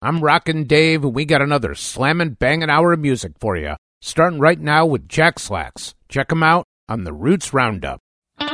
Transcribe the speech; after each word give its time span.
I'm 0.00 0.20
Rockin' 0.22 0.68
Dave, 0.68 1.02
and 1.02 1.12
we 1.12 1.24
got 1.24 1.42
another 1.42 1.74
slammin' 1.74 2.34
bangin' 2.34 2.70
hour 2.70 2.92
of 2.92 3.00
music 3.00 3.32
for 3.40 3.56
you. 3.56 3.74
Starting 4.00 4.38
right 4.38 4.60
now 4.60 4.86
with 4.86 5.08
Jack 5.08 5.40
Slacks. 5.40 5.92
Check 6.08 6.30
'em 6.30 6.44
out 6.44 6.66
on 6.88 7.02
the 7.02 7.12
Roots 7.12 7.52
Roundup. 7.52 8.00
When 8.38 8.46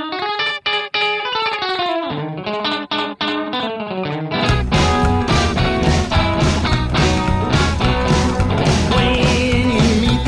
you 10.03 10.25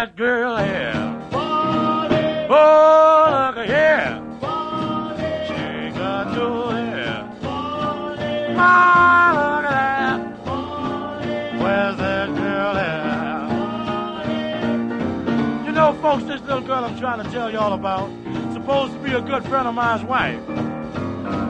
that 0.00 0.16
girl 0.16 0.56
at? 0.56 0.96
Oh, 2.48 3.52
look 3.52 3.58
at 3.58 3.66
here. 3.68 4.16
She 5.46 5.90
got 5.98 6.32
new 6.34 6.70
hair. 6.70 7.20
My, 8.56 9.32
look 9.34 9.64
at 9.66 9.74
that. 9.76 10.18
Where's 11.60 11.96
that 11.98 12.28
girl 12.34 12.76
at? 12.78 13.50
You 15.66 15.72
know, 15.72 15.92
folks, 16.00 16.24
this 16.24 16.40
little 16.42 16.62
girl 16.62 16.82
I'm 16.82 16.98
trying 16.98 17.22
to 17.22 17.30
tell 17.30 17.50
y'all 17.52 17.74
about 17.74 18.08
supposed 18.54 18.94
to 18.94 18.98
be 19.00 19.12
a 19.12 19.20
good 19.20 19.44
friend 19.44 19.68
of 19.68 19.74
mine's 19.74 20.02
wife. 20.04 20.40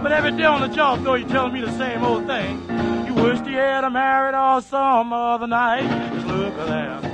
But 0.03 0.11
every 0.11 0.33
day 0.33 0.43
on 0.43 0.61
the 0.61 0.75
job, 0.75 1.05
though, 1.05 1.15
you're 1.15 1.29
telling 1.29 1.53
me 1.53 1.61
the 1.61 1.79
same 1.79 2.03
old 2.03 2.27
thing. 2.27 2.63
You 3.07 3.15
wish 3.15 3.39
you 3.47 3.55
had 3.55 3.85
a 3.85 3.91
married 3.91 4.35
or 4.35 4.61
some 4.61 5.13
other 5.13 5.47
night. 5.47 5.89
Just 6.15 6.27
look 6.27 6.59
at 6.59 6.67
that. 6.67 7.10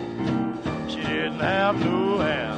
Didn't 1.37 1.51
have 1.51 1.77
no 1.85 2.19
hair. 2.21 2.55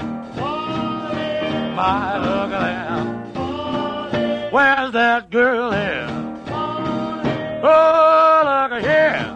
My, 1.75 2.17
at. 2.53 4.53
Where's 4.53 4.93
that 4.93 5.31
girl 5.31 5.73
at? 5.73 6.09
Oh, 7.65 8.43
look 8.45 8.71
at 8.79 8.85
here. 8.85 9.35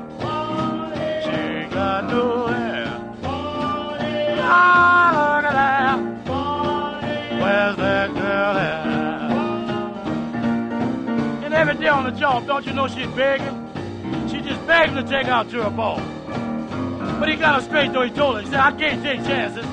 She 1.25 1.67
got 1.75 2.05
no 2.05 2.47
hair. 2.47 2.87
Ah, 4.44 5.11
look 5.19 5.44
at 5.50 5.55
that. 5.59 5.99
Where's 7.43 7.77
that 7.79 8.15
girl 8.15 8.56
at? 8.56 8.87
And 11.44 11.53
every 11.53 11.75
day 11.75 11.89
on 11.89 12.05
the 12.05 12.12
job, 12.12 12.47
don't 12.47 12.65
you 12.65 12.73
know 12.73 12.87
she's 12.87 13.09
begging? 13.09 13.59
She 14.29 14.41
just 14.41 14.65
begging 14.69 14.94
to 14.94 15.03
take 15.03 15.27
out 15.27 15.50
to 15.50 15.56
ball. 15.71 16.00
But 17.22 17.28
he 17.28 17.36
got 17.36 17.54
her 17.54 17.60
straight 17.60 17.92
though, 17.92 18.02
he 18.02 18.10
told 18.10 18.34
her. 18.34 18.42
He 18.42 18.48
said, 18.48 18.58
I 18.58 18.72
can't 18.72 19.00
take 19.00 19.22
chances. 19.22 19.64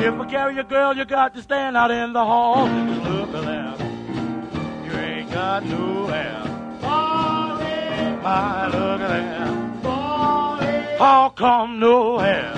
If 0.00 0.14
I 0.14 0.30
carry 0.30 0.56
a 0.60 0.62
girl, 0.62 0.96
you 0.96 1.04
got 1.04 1.34
to 1.34 1.42
stand 1.42 1.76
out 1.76 1.90
in 1.90 2.12
the 2.12 2.24
hall. 2.24 2.68
Look 2.68 3.34
at 3.34 3.44
that. 3.46 3.80
You 4.84 4.92
ain't 4.92 5.28
got 5.28 5.64
no 5.64 6.06
hair. 6.06 6.40
My, 8.22 8.66
oh, 8.66 8.78
look 8.78 9.00
at 9.00 9.08
that. 9.08 10.98
How 11.00 11.30
come 11.30 11.80
no 11.80 12.18
hair? 12.18 12.52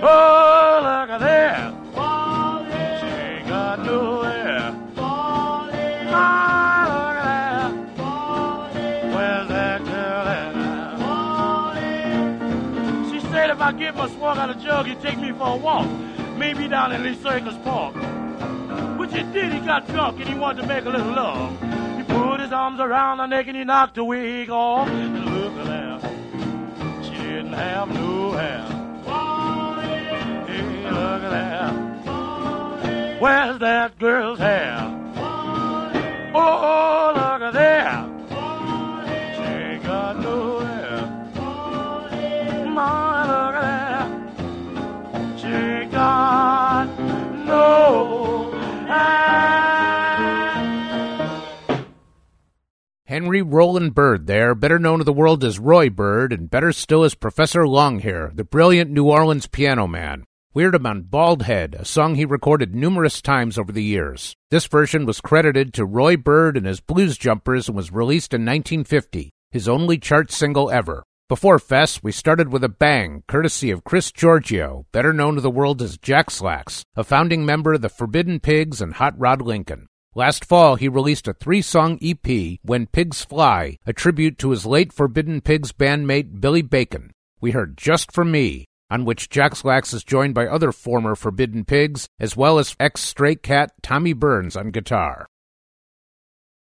Oh, 0.00 0.78
look 0.80 1.10
at 1.10 1.18
there. 1.18 1.59
I 13.70 13.72
get 13.72 13.94
my 13.94 14.08
swag 14.08 14.36
out 14.36 14.50
of 14.50 14.58
jug, 14.60 14.86
he'd 14.86 15.00
take 15.00 15.16
me 15.16 15.30
for 15.30 15.54
a 15.54 15.56
walk. 15.56 15.88
Maybe 16.36 16.66
down 16.66 16.90
in 16.90 17.04
Lee 17.04 17.14
Circus 17.14 17.54
Park. 17.62 17.94
Which 18.98 19.12
he 19.12 19.22
did, 19.22 19.52
he 19.52 19.60
got 19.60 19.86
drunk 19.86 20.18
and 20.18 20.28
he 20.28 20.34
wanted 20.34 20.62
to 20.62 20.66
make 20.66 20.86
a 20.86 20.88
little 20.88 21.12
love. 21.12 21.52
He 21.96 22.02
put 22.02 22.40
his 22.40 22.50
arms 22.50 22.80
around 22.80 23.18
her 23.20 23.28
neck 23.28 23.46
and 23.46 23.56
he 23.56 23.62
knocked 23.62 23.94
the 23.94 24.02
wig 24.02 24.50
off. 24.50 24.88
And 24.88 25.24
look 25.24 25.52
at 25.52 25.66
that. 25.66 27.04
She 27.04 27.12
didn't 27.12 27.52
have 27.52 27.94
no 27.94 28.32
hair. 28.32 28.66
Hey, 30.48 30.62
look 30.90 31.22
at 31.22 31.30
that. 31.30 33.20
Where's 33.20 33.60
that 33.60 33.96
girl's 34.00 34.40
hair? 34.40 34.80
Oh, 36.34 37.12
look 37.14 37.42
at 37.42 37.52
that. 37.52 38.09
Henry 53.10 53.42
Roeland 53.42 53.92
Byrd 53.92 54.28
there, 54.28 54.54
better 54.54 54.78
known 54.78 54.98
to 54.98 55.04
the 55.04 55.12
world 55.12 55.42
as 55.42 55.58
Roy 55.58 55.90
Byrd, 55.90 56.32
and 56.32 56.48
better 56.48 56.70
still 56.70 57.02
as 57.02 57.16
Professor 57.16 57.66
Longhair, 57.66 58.30
the 58.34 58.44
brilliant 58.44 58.90
New 58.92 59.04
Orleans 59.04 59.48
piano 59.48 59.88
man. 59.88 60.22
We 60.54 60.62
heard 60.62 60.76
him 60.76 60.86
on 60.86 61.02
Bald 61.02 61.42
Head, 61.42 61.76
a 61.78 61.84
song 61.84 62.14
he 62.14 62.24
recorded 62.24 62.72
numerous 62.72 63.20
times 63.20 63.58
over 63.58 63.72
the 63.72 63.82
years. 63.82 64.34
This 64.50 64.66
version 64.66 65.06
was 65.06 65.20
credited 65.20 65.74
to 65.74 65.84
Roy 65.84 66.16
Byrd 66.16 66.56
and 66.56 66.66
his 66.66 66.80
Blues 66.80 67.18
Jumpers 67.18 67.66
and 67.66 67.76
was 67.76 67.90
released 67.90 68.32
in 68.32 68.42
1950, 68.42 69.30
his 69.50 69.68
only 69.68 69.98
chart 69.98 70.30
single 70.30 70.70
ever. 70.70 71.02
Before 71.30 71.60
Fess, 71.60 72.02
we 72.02 72.10
started 72.10 72.52
with 72.52 72.64
a 72.64 72.68
bang, 72.68 73.22
courtesy 73.28 73.70
of 73.70 73.84
Chris 73.84 74.10
Giorgio, 74.10 74.86
better 74.90 75.12
known 75.12 75.36
to 75.36 75.40
the 75.40 75.48
world 75.48 75.80
as 75.80 75.96
Jack 75.96 76.28
Slacks, 76.28 76.82
a 76.96 77.04
founding 77.04 77.46
member 77.46 77.74
of 77.74 77.82
the 77.82 77.88
Forbidden 77.88 78.40
Pigs 78.40 78.82
and 78.82 78.94
Hot 78.94 79.16
Rod 79.16 79.40
Lincoln. 79.40 79.86
Last 80.16 80.44
fall, 80.44 80.74
he 80.74 80.88
released 80.88 81.28
a 81.28 81.32
three 81.32 81.62
song 81.62 82.00
EP, 82.02 82.58
When 82.62 82.88
Pigs 82.88 83.24
Fly, 83.24 83.78
a 83.86 83.92
tribute 83.92 84.38
to 84.38 84.50
his 84.50 84.66
late 84.66 84.92
Forbidden 84.92 85.40
Pigs 85.40 85.70
bandmate 85.70 86.40
Billy 86.40 86.62
Bacon. 86.62 87.12
We 87.40 87.52
heard 87.52 87.78
Just 87.78 88.10
For 88.10 88.24
Me, 88.24 88.64
on 88.90 89.04
which 89.04 89.30
Jack 89.30 89.54
Slacks 89.54 89.94
is 89.94 90.02
joined 90.02 90.34
by 90.34 90.48
other 90.48 90.72
former 90.72 91.14
Forbidden 91.14 91.64
Pigs, 91.64 92.08
as 92.18 92.36
well 92.36 92.58
as 92.58 92.74
ex 92.80 93.02
Stray 93.02 93.36
Cat 93.36 93.70
Tommy 93.82 94.14
Burns 94.14 94.56
on 94.56 94.72
guitar. 94.72 95.28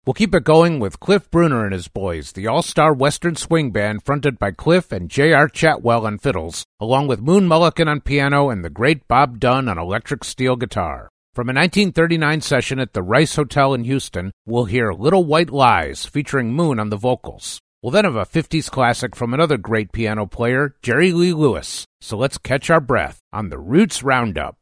We'll 0.08 0.14
keep 0.14 0.34
it 0.34 0.46
going 0.46 0.80
with 0.80 1.02
Cliff 1.02 1.30
Bruner 1.30 1.66
and 1.66 1.74
his 1.74 1.90
boys, 1.90 2.32
the 2.32 2.48
all 2.48 2.62
star 2.62 2.94
Western 2.94 3.36
swing 3.36 3.72
band 3.72 4.06
fronted 4.06 4.40
by 4.40 4.52
Cliff 4.52 4.94
and 4.94 5.10
J.R. 5.10 5.50
Chatwell 5.50 6.06
on 6.06 6.18
fiddles, 6.18 6.64
along 6.80 7.08
with 7.08 7.20
Moon 7.20 7.46
Mullican 7.46 7.90
on 7.90 8.00
piano 8.00 8.50
and 8.50 8.64
the 8.64 8.70
great 8.70 9.06
Bob 9.10 9.38
Dunn 9.38 9.68
on 9.68 9.78
electric 9.78 10.24
steel 10.24 10.56
guitar. 10.56 11.10
From 11.36 11.50
a 11.50 11.54
1939 11.54 12.40
session 12.40 12.80
at 12.80 12.94
the 12.94 13.04
Rice 13.04 13.36
Hotel 13.36 13.74
in 13.74 13.84
Houston, 13.84 14.32
we'll 14.46 14.64
hear 14.64 14.94
Little 14.94 15.26
White 15.26 15.50
Lies 15.50 16.06
featuring 16.06 16.54
Moon 16.54 16.80
on 16.80 16.90
the 16.90 16.96
vocals. 16.96 17.60
We'll 17.84 17.92
then 17.92 18.06
have 18.06 18.16
a 18.16 18.26
50s 18.26 18.72
classic 18.72 19.14
from 19.14 19.34
another 19.34 19.58
great 19.58 19.92
piano 19.92 20.26
player, 20.26 20.74
Jerry 20.82 21.12
Lee 21.12 21.34
Lewis. 21.34 21.86
So 22.00 22.16
let's 22.16 22.38
catch 22.38 22.70
our 22.70 22.80
breath 22.80 23.20
on 23.34 23.50
the 23.50 23.60
Roots 23.60 24.04
Roundup. 24.04 24.56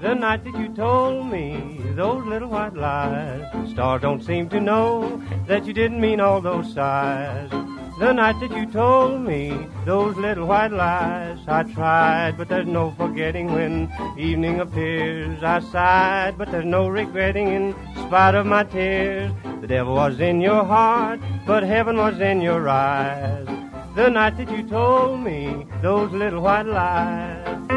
The 0.00 0.14
night 0.14 0.44
that 0.44 0.56
you 0.58 0.68
told 0.74 1.30
me 1.30 1.80
those 1.94 2.24
little 2.26 2.48
white 2.48 2.74
lies. 2.74 3.42
the 3.52 3.70
Stars 3.70 4.02
don't 4.02 4.22
seem 4.22 4.48
to 4.48 4.60
know 4.60 5.22
that 5.46 5.64
you 5.64 5.72
didn't 5.72 6.00
mean 6.00 6.20
all 6.20 6.40
those 6.40 6.72
sighs. 6.74 7.50
The 7.98 8.12
night 8.12 8.40
that 8.40 8.50
you 8.50 8.66
told 8.66 9.20
me 9.20 9.66
those 9.84 10.16
little 10.16 10.46
white 10.46 10.72
lies. 10.72 11.38
I 11.46 11.62
tried, 11.62 12.36
but 12.36 12.48
there's 12.48 12.66
no 12.66 12.90
forgetting 12.96 13.52
when 13.52 13.92
evening 14.18 14.60
appears. 14.60 15.42
I 15.42 15.60
sighed, 15.60 16.36
but 16.36 16.50
there's 16.50 16.64
no 16.64 16.88
regretting 16.88 17.48
in 17.48 17.74
spite 17.94 18.34
of 18.34 18.46
my 18.46 18.64
tears. 18.64 19.32
The 19.60 19.68
devil 19.68 19.94
was 19.94 20.18
in 20.18 20.40
your 20.40 20.64
heart, 20.64 21.20
but 21.46 21.62
heaven 21.62 21.96
was 21.96 22.20
in 22.20 22.40
your 22.40 22.68
eyes 22.68 23.46
the 23.94 24.08
night 24.08 24.38
that 24.38 24.50
you 24.50 24.62
told 24.62 25.20
me 25.20 25.66
those 25.82 26.10
little 26.12 26.40
white 26.40 26.66
lies. 26.66 27.71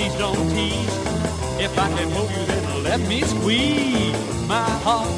Please 0.00 0.16
don't 0.18 0.48
tease. 0.54 0.96
If 1.60 1.78
I 1.78 1.88
can 1.96 2.10
hold 2.12 2.30
you, 2.30 2.44
then 2.46 2.82
let 2.84 3.00
me 3.00 3.20
squeeze. 3.20 4.16
My 4.48 4.70
heart 4.86 5.08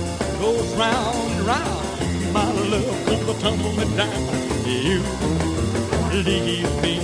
goes 0.40 0.74
round 0.74 1.16
and 1.34 1.46
round. 1.46 2.32
My 2.32 2.50
love 2.72 3.06
comes 3.06 3.28
a 3.28 3.34
tumbling 3.40 3.96
down. 3.96 4.22
You 4.66 5.00
leave 6.26 6.82
me 6.82 6.96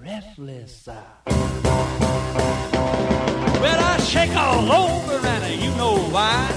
breathless. 0.00 0.88
Well, 3.62 3.80
I 3.92 3.98
shake 4.00 4.34
all 4.36 4.72
over, 4.82 5.26
and 5.26 5.62
you 5.62 5.70
know 5.76 5.96
why. 6.14 6.48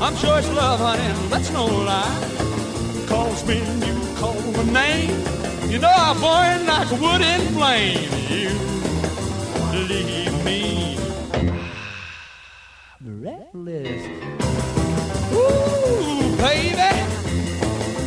I'm 0.00 0.14
sure 0.16 0.38
it's 0.38 0.48
love, 0.50 0.78
honey, 0.78 1.02
and 1.02 1.32
that's 1.32 1.50
no 1.50 1.66
lie. 1.66 2.16
Cause 3.08 3.42
when 3.42 3.82
you 3.82 3.94
call 4.18 4.40
my 4.52 4.62
name, 4.72 5.37
you 5.70 5.78
know 5.78 5.88
I 5.88 6.14
burn 6.14 6.66
like 6.66 6.90
wood 7.00 7.20
in 7.20 7.40
flame. 7.54 8.10
You 8.30 9.80
leave 9.84 10.44
me 10.44 10.98
breathless. 13.00 14.02
Ooh, 15.32 16.36
baby. 16.38 16.92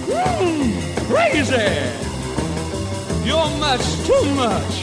Ooh, 0.10 0.64
crazy. 1.06 1.72
You're 3.28 3.52
much 3.60 3.86
too 4.08 4.26
much. 4.36 4.76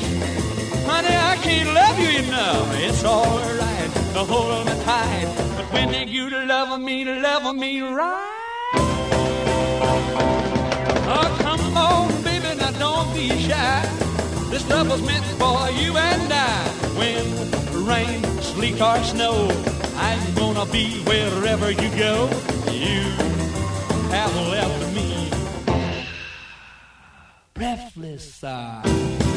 Honey, 0.86 1.14
I 1.14 1.36
can't 1.42 1.74
love 1.74 1.98
you 1.98 2.10
enough. 2.20 2.68
It's 2.76 3.04
alright 3.04 3.92
to 4.14 4.24
hold 4.24 4.66
me 4.66 4.72
tight. 4.84 5.28
But 5.56 5.66
when 5.72 6.08
you 6.08 6.30
love 6.30 6.80
me, 6.80 7.04
love 7.04 7.56
me 7.56 7.80
right. 7.80 8.38
Be 13.18 13.28
shy. 13.48 13.82
This 14.48 14.68
love 14.70 14.88
was 14.88 15.02
meant 15.02 15.24
for 15.40 15.58
you 15.70 15.96
and 15.96 16.32
I. 16.32 16.68
When 16.98 17.24
rain, 17.84 18.22
sleet, 18.40 18.80
or 18.80 19.02
snow, 19.02 19.36
I'm 19.96 20.34
gonna 20.34 20.66
be 20.66 21.00
wherever 21.08 21.70
you 21.72 21.88
go. 22.06 22.14
You 22.70 23.02
have 24.14 24.34
left 24.54 24.94
me 24.94 25.30
breathless. 27.54 28.44
Uh. 28.44 29.27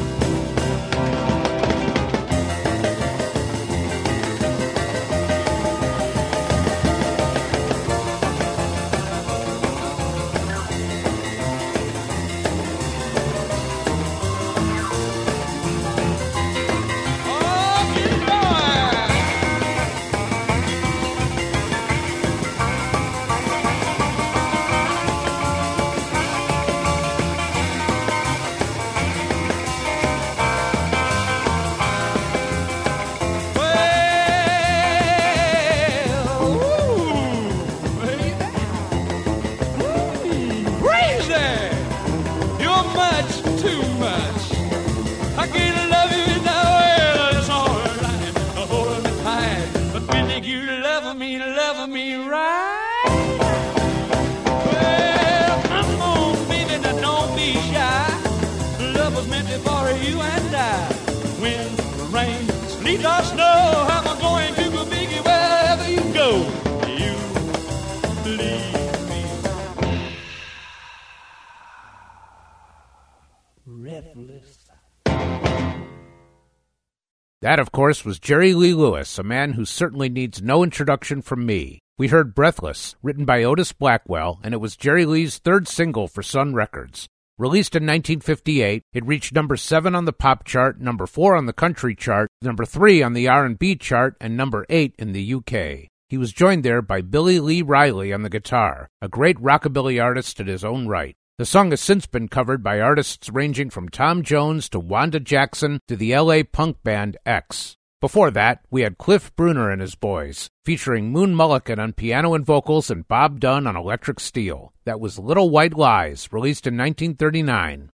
Course, 77.92 78.06
was 78.06 78.20
Jerry 78.20 78.54
Lee 78.54 78.74
Lewis, 78.74 79.20
a 79.20 79.24
man 79.24 79.52
who 79.52 79.66
certainly 79.66 80.08
needs 80.08 80.42
no 80.42 80.64
introduction 80.64 81.22
from 81.22 81.46
me. 81.46 81.82
We 81.98 82.08
heard 82.08 82.34
Breathless, 82.34 82.96
written 83.04 83.26
by 83.26 83.44
Otis 83.44 83.74
Blackwell, 83.74 84.40
and 84.46 84.54
it 84.54 84.62
was 84.62 84.78
Jerry 84.78 85.06
Lee's 85.06 85.40
third 85.40 85.68
single 85.68 86.08
for 86.08 86.24
Sun 86.24 86.54
Records. 86.54 87.10
Released 87.38 87.76
in 87.76 87.84
1958, 87.84 88.84
it 88.94 89.06
reached 89.06 89.36
number 89.36 89.58
7 89.58 89.94
on 89.94 90.06
the 90.06 90.14
pop 90.14 90.46
chart, 90.46 90.80
number 90.80 91.06
4 91.06 91.36
on 91.36 91.48
the 91.48 91.52
country 91.52 91.94
chart, 91.94 92.30
number 92.42 92.64
3 92.64 93.04
on 93.04 93.12
the 93.12 93.28
R&B 93.28 93.76
chart, 93.76 94.16
and 94.22 94.38
number 94.38 94.66
8 94.70 94.96
in 94.98 95.12
the 95.12 95.34
UK. 95.34 95.90
He 96.08 96.18
was 96.18 96.32
joined 96.32 96.64
there 96.64 96.82
by 96.82 97.02
Billy 97.02 97.42
Lee 97.42 97.62
Riley 97.62 98.14
on 98.14 98.22
the 98.22 98.30
guitar, 98.30 98.88
a 99.02 99.10
great 99.10 99.38
rockabilly 99.38 100.02
artist 100.02 100.40
in 100.40 100.48
his 100.48 100.64
own 100.64 100.88
right. 100.88 101.14
The 101.38 101.46
song 101.46 101.72
has 101.72 101.82
since 101.82 102.06
been 102.06 102.30
covered 102.30 102.64
by 102.64 102.80
artists 102.80 103.30
ranging 103.30 103.70
from 103.70 103.90
Tom 103.90 104.24
Jones 104.24 104.70
to 104.70 104.80
Wanda 104.80 105.20
Jackson 105.20 105.82
to 105.90 105.98
the 105.98 106.16
LA 106.16 106.44
punk 106.50 106.78
band 106.84 107.18
X. 107.26 107.76
Before 108.02 108.32
that, 108.32 108.66
we 108.72 108.82
had 108.82 108.98
Cliff 108.98 109.32
Bruner 109.36 109.70
and 109.70 109.80
his 109.80 109.94
boys, 109.94 110.50
featuring 110.66 111.12
Moon 111.12 111.36
Mullican 111.36 111.78
on 111.78 111.94
piano 111.94 112.34
and 112.34 112.44
vocals 112.44 112.90
and 112.90 113.08
Bob 113.08 113.40
Dunn 113.40 113.68
on 113.68 113.76
electric 113.76 114.20
steel. 114.20 114.74
That 114.86 115.00
was 115.00 115.20
Little 115.20 115.52
White 115.52 115.76
Lies, 115.76 116.28
released 116.34 116.66
in 116.66 116.76
1939. 116.76 117.92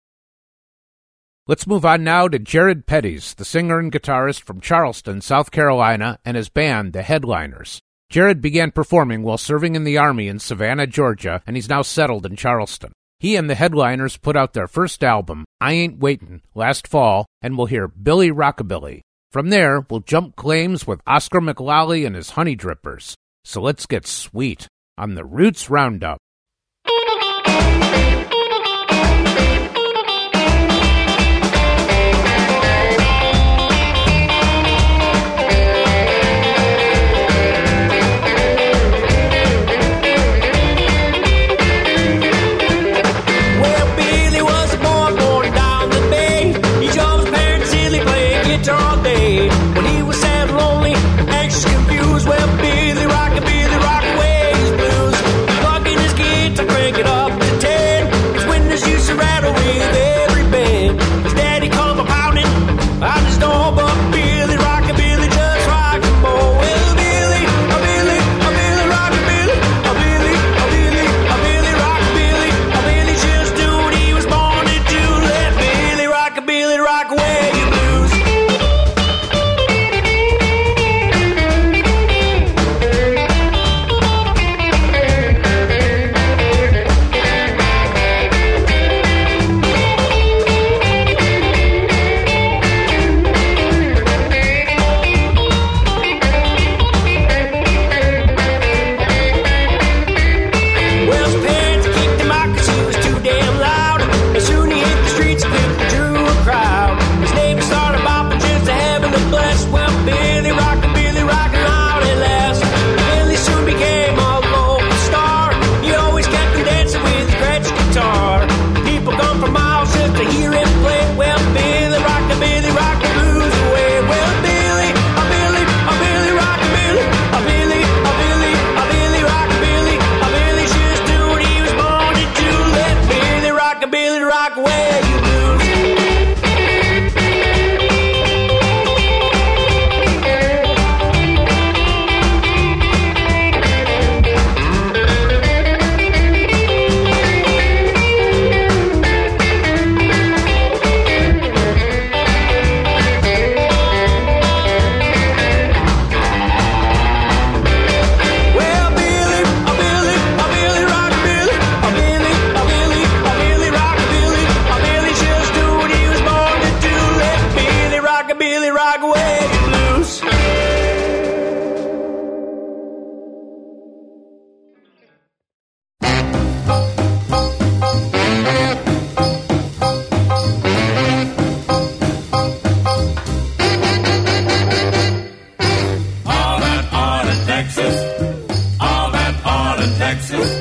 Let's 1.45 1.67
move 1.67 1.83
on 1.85 2.05
now 2.05 2.29
to 2.29 2.39
Jared 2.39 2.87
Petties, 2.87 3.35
the 3.35 3.43
singer 3.43 3.79
and 3.79 3.91
guitarist 3.91 4.43
from 4.43 4.61
Charleston, 4.61 5.19
South 5.19 5.51
Carolina, 5.51 6.19
and 6.23 6.37
his 6.37 6.47
band, 6.47 6.93
the 6.93 7.01
Headliners. 7.01 7.81
Jared 8.09 8.41
began 8.41 8.71
performing 8.71 9.23
while 9.23 9.37
serving 9.37 9.75
in 9.75 9.83
the 9.83 9.97
Army 9.97 10.29
in 10.29 10.39
Savannah, 10.39 10.87
Georgia, 10.87 11.43
and 11.45 11.57
he's 11.57 11.67
now 11.67 11.81
settled 11.81 12.25
in 12.25 12.37
Charleston. 12.37 12.93
He 13.19 13.35
and 13.35 13.49
the 13.49 13.55
Headliners 13.55 14.15
put 14.15 14.37
out 14.37 14.53
their 14.53 14.67
first 14.67 15.03
album, 15.03 15.43
I 15.59 15.73
Ain't 15.73 15.99
Waitin', 15.99 16.43
last 16.55 16.87
fall, 16.87 17.25
and 17.41 17.57
we'll 17.57 17.67
hear 17.67 17.89
Billy 17.89 18.31
Rockabilly. 18.31 19.01
From 19.37 19.51
there, 19.51 19.85
we'll 19.87 19.99
jump 19.99 20.35
claims 20.35 20.87
with 20.87 20.99
Oscar 21.05 21.39
McLollie 21.39 22.07
and 22.07 22.15
his 22.15 22.31
Honey 22.31 22.57
Drippers. 22.57 23.13
So 23.45 23.61
let's 23.61 23.85
get 23.85 24.07
sweet 24.07 24.67
on 24.97 25.13
the 25.13 25.23
Roots 25.23 25.69
Roundup. 25.69 26.17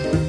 Texas. 0.03 0.26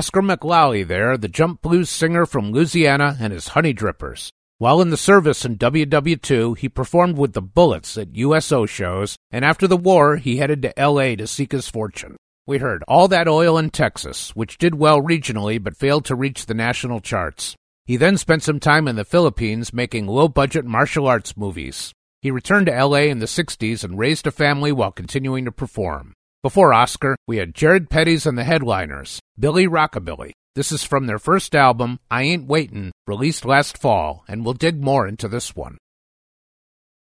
Oscar 0.00 0.22
McLollie 0.22 0.88
there, 0.88 1.18
the 1.18 1.28
jump 1.28 1.60
blues 1.60 1.90
singer 1.90 2.24
from 2.24 2.52
Louisiana 2.52 3.18
and 3.20 3.34
his 3.34 3.48
Honey 3.48 3.74
Drippers. 3.74 4.30
While 4.56 4.80
in 4.80 4.88
the 4.88 4.96
service 4.96 5.44
in 5.44 5.58
WW2, 5.58 6.56
he 6.56 6.70
performed 6.70 7.18
with 7.18 7.34
the 7.34 7.42
Bullets 7.42 7.98
at 7.98 8.16
USO 8.16 8.64
shows, 8.64 9.18
and 9.30 9.44
after 9.44 9.66
the 9.66 9.76
war, 9.76 10.16
he 10.16 10.38
headed 10.38 10.62
to 10.62 10.72
LA 10.78 11.16
to 11.16 11.26
seek 11.26 11.52
his 11.52 11.68
fortune. 11.68 12.16
We 12.46 12.56
heard 12.56 12.82
All 12.88 13.08
That 13.08 13.28
Oil 13.28 13.58
in 13.58 13.68
Texas, 13.68 14.34
which 14.34 14.56
did 14.56 14.74
well 14.74 15.02
regionally 15.02 15.62
but 15.62 15.76
failed 15.76 16.06
to 16.06 16.14
reach 16.14 16.46
the 16.46 16.54
national 16.54 17.00
charts. 17.00 17.54
He 17.84 17.98
then 17.98 18.16
spent 18.16 18.42
some 18.42 18.58
time 18.58 18.88
in 18.88 18.96
the 18.96 19.04
Philippines 19.04 19.74
making 19.74 20.06
low 20.06 20.28
budget 20.28 20.64
martial 20.64 21.08
arts 21.08 21.36
movies. 21.36 21.92
He 22.22 22.30
returned 22.30 22.68
to 22.68 22.84
LA 22.86 23.10
in 23.12 23.18
the 23.18 23.26
60s 23.26 23.84
and 23.84 23.98
raised 23.98 24.26
a 24.26 24.30
family 24.30 24.72
while 24.72 24.92
continuing 24.92 25.44
to 25.44 25.52
perform. 25.52 26.14
Before 26.42 26.72
Oscar, 26.72 27.16
we 27.26 27.36
had 27.36 27.54
Jared 27.54 27.90
Petty's 27.90 28.24
and 28.24 28.38
the 28.38 28.44
Headliners, 28.44 29.20
Billy 29.38 29.66
Rockabilly. 29.66 30.32
This 30.54 30.72
is 30.72 30.82
from 30.82 31.06
their 31.06 31.18
first 31.18 31.54
album, 31.54 32.00
I 32.10 32.22
Ain't 32.22 32.48
Waitin', 32.48 32.92
released 33.06 33.44
last 33.44 33.76
fall, 33.76 34.24
and 34.26 34.42
we'll 34.42 34.54
dig 34.54 34.82
more 34.82 35.06
into 35.06 35.28
this 35.28 35.54
one. 35.54 35.76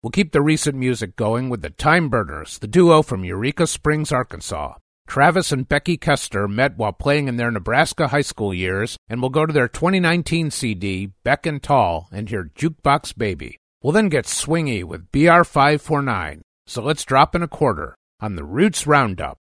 We'll 0.03 0.11
keep 0.11 0.33
the 0.33 0.41
recent 0.41 0.75
music 0.79 1.17
going 1.17 1.51
with 1.51 1.61
the 1.61 1.69
Time 1.69 2.09
Burners, 2.09 2.59
the 2.61 2.67
duo 2.67 3.03
from 3.03 3.23
Eureka 3.23 3.67
Springs, 3.67 4.11
Arkansas. 4.11 4.77
Travis 5.07 5.53
and 5.53 5.69
Becky 5.69 5.99
Kester 5.99 6.49
met 6.49 6.79
while 6.79 6.95
playing 6.95 7.29
in 7.29 7.37
their 7.37 7.51
Nebraska 7.51 8.09
high 8.09 8.23
school 8.23 8.55
years, 8.55 8.97
and 9.11 9.21
we'll 9.21 9.29
go 9.29 9.45
to 9.45 9.53
their 9.53 9.69
2019 9.69 10.51
CD, 10.51 11.11
Beck 11.25 11.45
and 11.45 11.63
Tall, 11.63 12.09
and 12.11 12.31
hear 12.31 12.51
Jukebox 12.57 13.19
Baby. 13.19 13.59
We'll 13.83 13.93
then 13.93 14.09
get 14.09 14.25
swingy 14.25 14.83
with 14.83 15.13
BR549. 15.13 16.41
So 16.67 16.83
let's 16.83 17.05
drop 17.05 17.35
in 17.35 17.43
a 17.43 17.49
quarter 17.49 17.97
on 18.21 18.37
the 18.37 18.45
Roots 18.45 18.87
Roundup. 18.87 19.39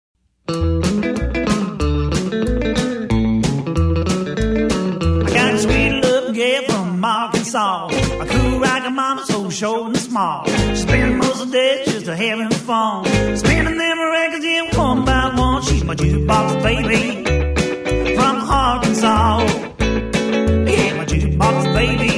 I 0.49 0.53
got 5.33 5.53
a 5.53 5.59
sweet 5.59 5.91
little 6.01 6.33
girl 6.33 6.61
from 6.69 7.03
Arkansas. 7.03 7.87
A 7.87 8.25
cool 8.25 8.59
rockin' 8.59 8.95
mama, 8.95 9.25
so 9.25 9.49
short 9.49 9.87
and 9.87 9.97
small. 9.97 10.45
Spend 10.75 11.17
most 11.17 11.41
of 11.41 11.51
the 11.51 11.57
day 11.57 11.83
just 11.85 12.07
a 12.07 12.15
having 12.15 12.49
fun. 12.51 13.05
Spinning 13.37 13.77
them 13.77 13.99
records 13.99 14.45
in 14.45 14.67
one 14.77 15.05
by 15.05 15.33
one. 15.35 15.61
She's 15.63 15.83
my 15.83 15.95
jukebox 15.95 16.63
baby 16.63 17.23
from 18.15 18.37
Arkansas. 18.49 19.39
Yeah, 19.79 20.97
my 20.97 21.05
jukebox 21.05 21.73
baby, 21.73 22.16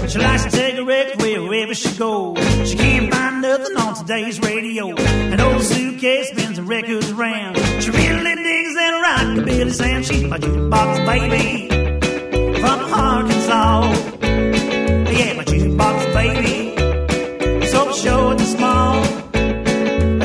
She 0.09 0.19
likes 0.19 0.45
to 0.45 0.51
take 0.51 0.77
a 0.77 0.85
record 0.85 1.21
wherever 1.21 1.75
she 1.75 1.97
goes. 1.97 2.39
She 2.69 2.77
can't 2.77 3.13
find 3.13 3.43
nothing 3.43 3.77
on 3.77 3.95
today's 3.95 4.41
radio. 4.41 4.95
An 4.97 5.41
old 5.41 5.63
suitcase 5.63 6.29
spins 6.31 6.57
the 6.57 6.63
records 6.63 7.11
around. 7.11 7.57
She 7.83 7.91
really 7.91 8.35
digs 8.35 8.75
that 8.75 8.93
rockabilly 9.05 9.73
sound. 9.73 10.07
She's 10.07 10.25
my 10.25 10.39
jukebox 10.39 11.07
baby 11.07 11.69
from 12.61 12.81
Arkansas. 12.93 13.93
Yeah, 15.13 15.35
my 15.35 15.45
jukebox 15.45 16.15
baby, 16.15 17.67
so 17.67 17.93
short 17.93 18.41
and 18.41 18.49
small. 18.49 19.05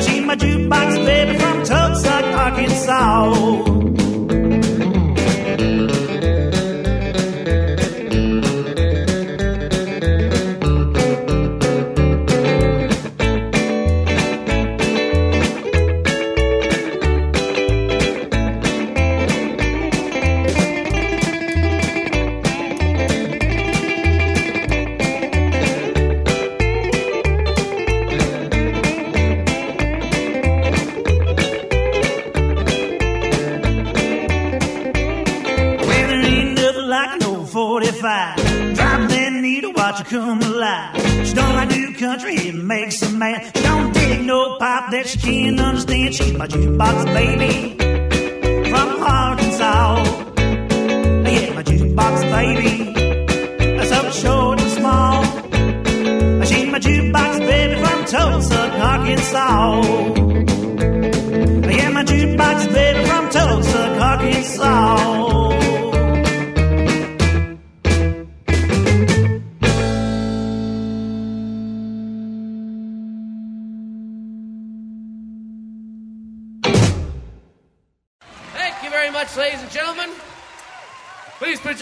She's 0.02 0.24
my 0.24 0.36
jukebox 0.36 1.06
baby 1.06 1.38
from 1.38 1.58
Tucson, 1.60 2.24
Arkansas. 2.24 3.75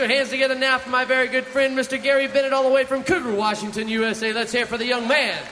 Your 0.09 0.19
hands 0.19 0.29
together 0.29 0.55
now 0.55 0.79
for 0.79 0.90
my 0.90 1.07
very 1.07 1.29
good 1.29 1.45
friend, 1.45 1.79
Mr. 1.79 2.03
Gary 2.03 2.27
Bennett, 2.27 2.53
all 2.53 2.64
the 2.64 2.69
way 2.69 2.85
from 2.85 3.03
Cougar, 3.05 3.35
Washington, 3.35 3.88
USA. 3.88 4.35
Let's 4.35 4.53
hear 4.53 4.67
for 4.67 4.77
the 4.77 4.85
young 4.85 5.09
man. 5.09 5.43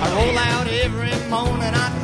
I 0.00 0.14
roll 0.14 0.38
out 0.38 0.68
every 0.68 1.28
morning, 1.28 1.74
I 1.74 1.95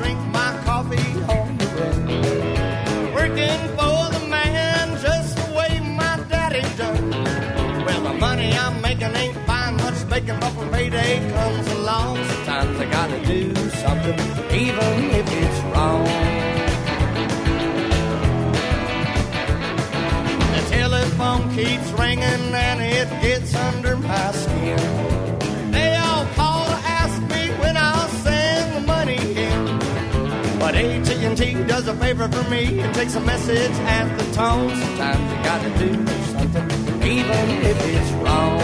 AT&T 31.43 31.65
does 31.65 31.89
a 31.89 31.95
favor 31.97 32.29
for 32.29 32.49
me 32.51 32.81
and 32.81 32.95
takes 32.95 33.15
a 33.17 33.21
message 33.21 33.73
at 33.99 34.07
the 34.17 34.25
tone. 34.33 34.71
Sometimes 34.71 35.25
you 35.33 35.39
gotta 35.51 35.71
do 35.79 35.91
something, 36.33 36.69
even 37.03 37.47
if 37.71 37.79
it's 37.95 38.11
wrong. 38.23 38.61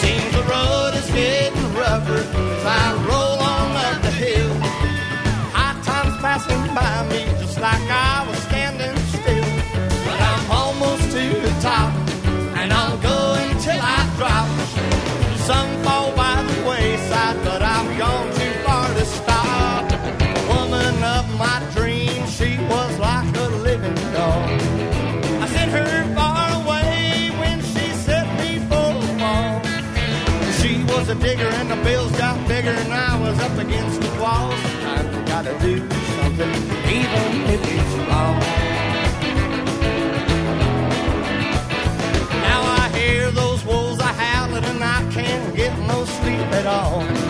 Seems 0.00 0.30
the 0.38 0.44
road 0.54 0.92
is 1.00 1.08
getting 1.10 1.74
rougher 1.74 2.20
as 2.20 2.64
I 2.66 2.84
roll 3.08 3.38
on 3.54 3.76
up 3.86 4.02
the 4.02 4.10
hill. 4.10 4.52
High 5.56 5.80
times 5.82 6.16
passing 6.20 6.64
by 6.74 7.08
me 7.08 7.24
just 7.40 7.58
like 7.60 7.88
I 7.88 8.26
was 8.28 8.38
standing 8.48 8.96
still. 9.16 9.48
But 10.04 10.18
I'm 10.30 10.50
almost 10.50 11.04
to 11.14 11.24
the 11.46 11.54
top, 11.60 11.90
and 12.58 12.72
I'll 12.72 12.98
go 12.98 13.18
until 13.48 13.80
I 13.80 14.00
drop. 14.18 14.46
Some 15.48 15.70
fall 15.84 16.14
by 16.16 16.42
the 16.42 16.68
wayside, 16.68 17.36
but 17.44 17.62
I've 17.62 17.98
gone 17.98 18.13
my 21.36 21.60
dreams, 21.74 22.36
she 22.36 22.56
was 22.58 22.98
like 22.98 23.36
a 23.36 23.48
living 23.68 23.94
doll. 24.12 24.44
I 25.42 25.46
sent 25.48 25.70
her 25.72 26.14
far 26.14 26.62
away 26.62 27.30
when 27.40 27.60
she 27.60 27.86
set 28.06 28.26
me 28.40 28.58
for 28.68 28.90
a 28.94 29.18
fall. 29.18 29.62
She 30.60 30.82
was 30.84 31.08
a 31.08 31.14
digger 31.14 31.48
and 31.60 31.70
the 31.70 31.76
bills 31.82 32.12
got 32.12 32.36
bigger 32.46 32.70
and 32.70 32.92
I 32.92 33.18
was 33.20 33.38
up 33.40 33.56
against 33.58 34.00
the 34.00 34.20
wall. 34.20 34.52
Sometimes 34.52 35.16
you 35.16 35.22
gotta 35.26 35.58
do 35.58 35.78
something, 36.18 36.54
even 36.98 37.28
if 37.54 37.62
it's 37.76 37.94
wrong. 38.08 38.38
Now 42.48 42.60
I 42.82 42.90
hear 42.96 43.30
those 43.30 43.64
wolves 43.64 44.00
are 44.00 44.14
howling 44.24 44.64
and 44.64 44.84
I 44.84 45.10
can't 45.10 45.56
get 45.56 45.76
no 45.80 46.04
sleep 46.04 46.48
at 46.60 46.66
all. 46.66 47.23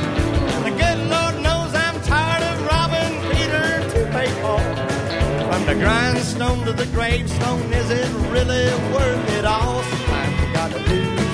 The 5.74 5.80
grindstone 5.80 6.64
to 6.64 6.72
the 6.72 6.86
gravestone, 6.86 7.72
is 7.72 7.90
it 7.90 8.08
really 8.30 8.64
worth 8.92 9.30
it 9.38 9.44
all? 9.44 9.82
Sometimes 9.82 10.40
you 10.40 10.52
gotta 10.52 10.78
do 10.88 11.33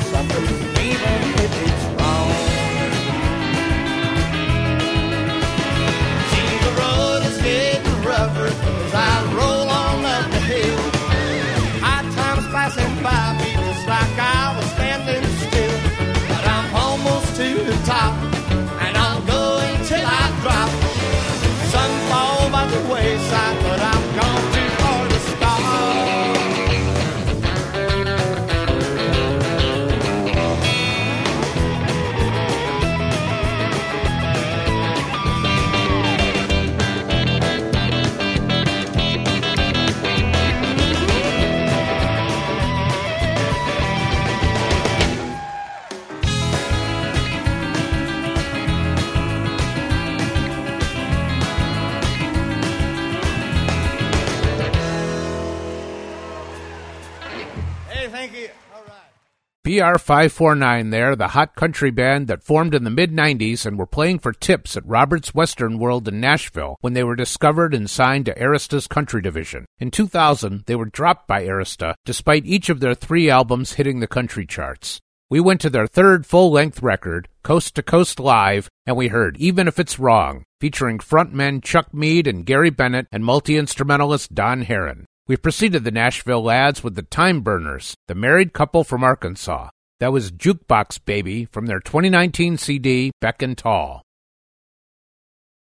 BR549 59.71 60.91
there, 60.91 61.15
the 61.15 61.29
hot 61.29 61.55
country 61.55 61.93
band 61.93 62.27
that 62.27 62.43
formed 62.43 62.75
in 62.75 62.83
the 62.83 62.91
mid 62.91 63.13
90s 63.13 63.65
and 63.65 63.79
were 63.79 63.87
playing 63.87 64.19
for 64.19 64.33
tips 64.33 64.77
at 64.77 64.85
Roberts 64.85 65.33
Western 65.33 65.79
World 65.79 66.09
in 66.09 66.19
Nashville 66.19 66.77
when 66.81 66.95
they 66.95 67.05
were 67.05 67.15
discovered 67.15 67.73
and 67.73 67.89
signed 67.89 68.27
to 68.27 68.35
Arista's 68.35 68.89
Country 68.89 69.23
Division. 69.23 69.67
In 69.79 69.93
2000, 69.93 70.65
they 70.67 70.75
were 70.75 70.87
dropped 70.87 71.29
by 71.29 71.45
Arista, 71.45 71.95
despite 72.05 72.47
each 72.47 72.69
of 72.69 72.81
their 72.81 72.97
three 72.97 73.31
albums 73.31 73.75
hitting 73.75 74.01
the 74.01 74.09
country 74.09 74.45
charts. 74.45 74.99
We 75.29 75.39
went 75.39 75.61
to 75.61 75.71
their 75.71 75.87
third 75.87 76.27
full 76.27 76.51
length 76.51 76.83
record, 76.83 77.29
Coast 77.45 77.77
to 77.77 77.83
Coast 77.85 78.19
Live, 78.19 78.69
and 78.87 78.97
we 78.97 79.07
heard 79.07 79.37
Even 79.37 79.69
If 79.69 79.79
It's 79.79 80.01
Wrong, 80.01 80.43
featuring 80.61 80.99
frontmen 80.99 81.63
Chuck 81.63 81.95
Mead 81.95 82.27
and 82.27 82.45
Gary 82.45 82.71
Bennett 82.71 83.07
and 83.13 83.25
multi 83.25 83.57
instrumentalist 83.57 84.35
Don 84.35 84.63
Herron. 84.63 85.07
We 85.31 85.37
preceded 85.37 85.85
the 85.85 85.93
Nashville 85.93 86.43
lads 86.43 86.83
with 86.83 86.97
the 86.97 87.03
Time 87.03 87.43
Burners, 87.43 87.95
the 88.09 88.17
married 88.17 88.53
couple 88.53 88.83
from 88.83 89.05
Arkansas. 89.05 89.69
That 90.01 90.13
was 90.13 90.33
Jukebox 90.33 91.05
Baby 91.05 91.45
from 91.45 91.67
their 91.67 91.79
2019 91.79 92.57
CD, 92.57 93.13
Beck 93.21 93.41
and 93.41 93.57
Tall. 93.57 94.03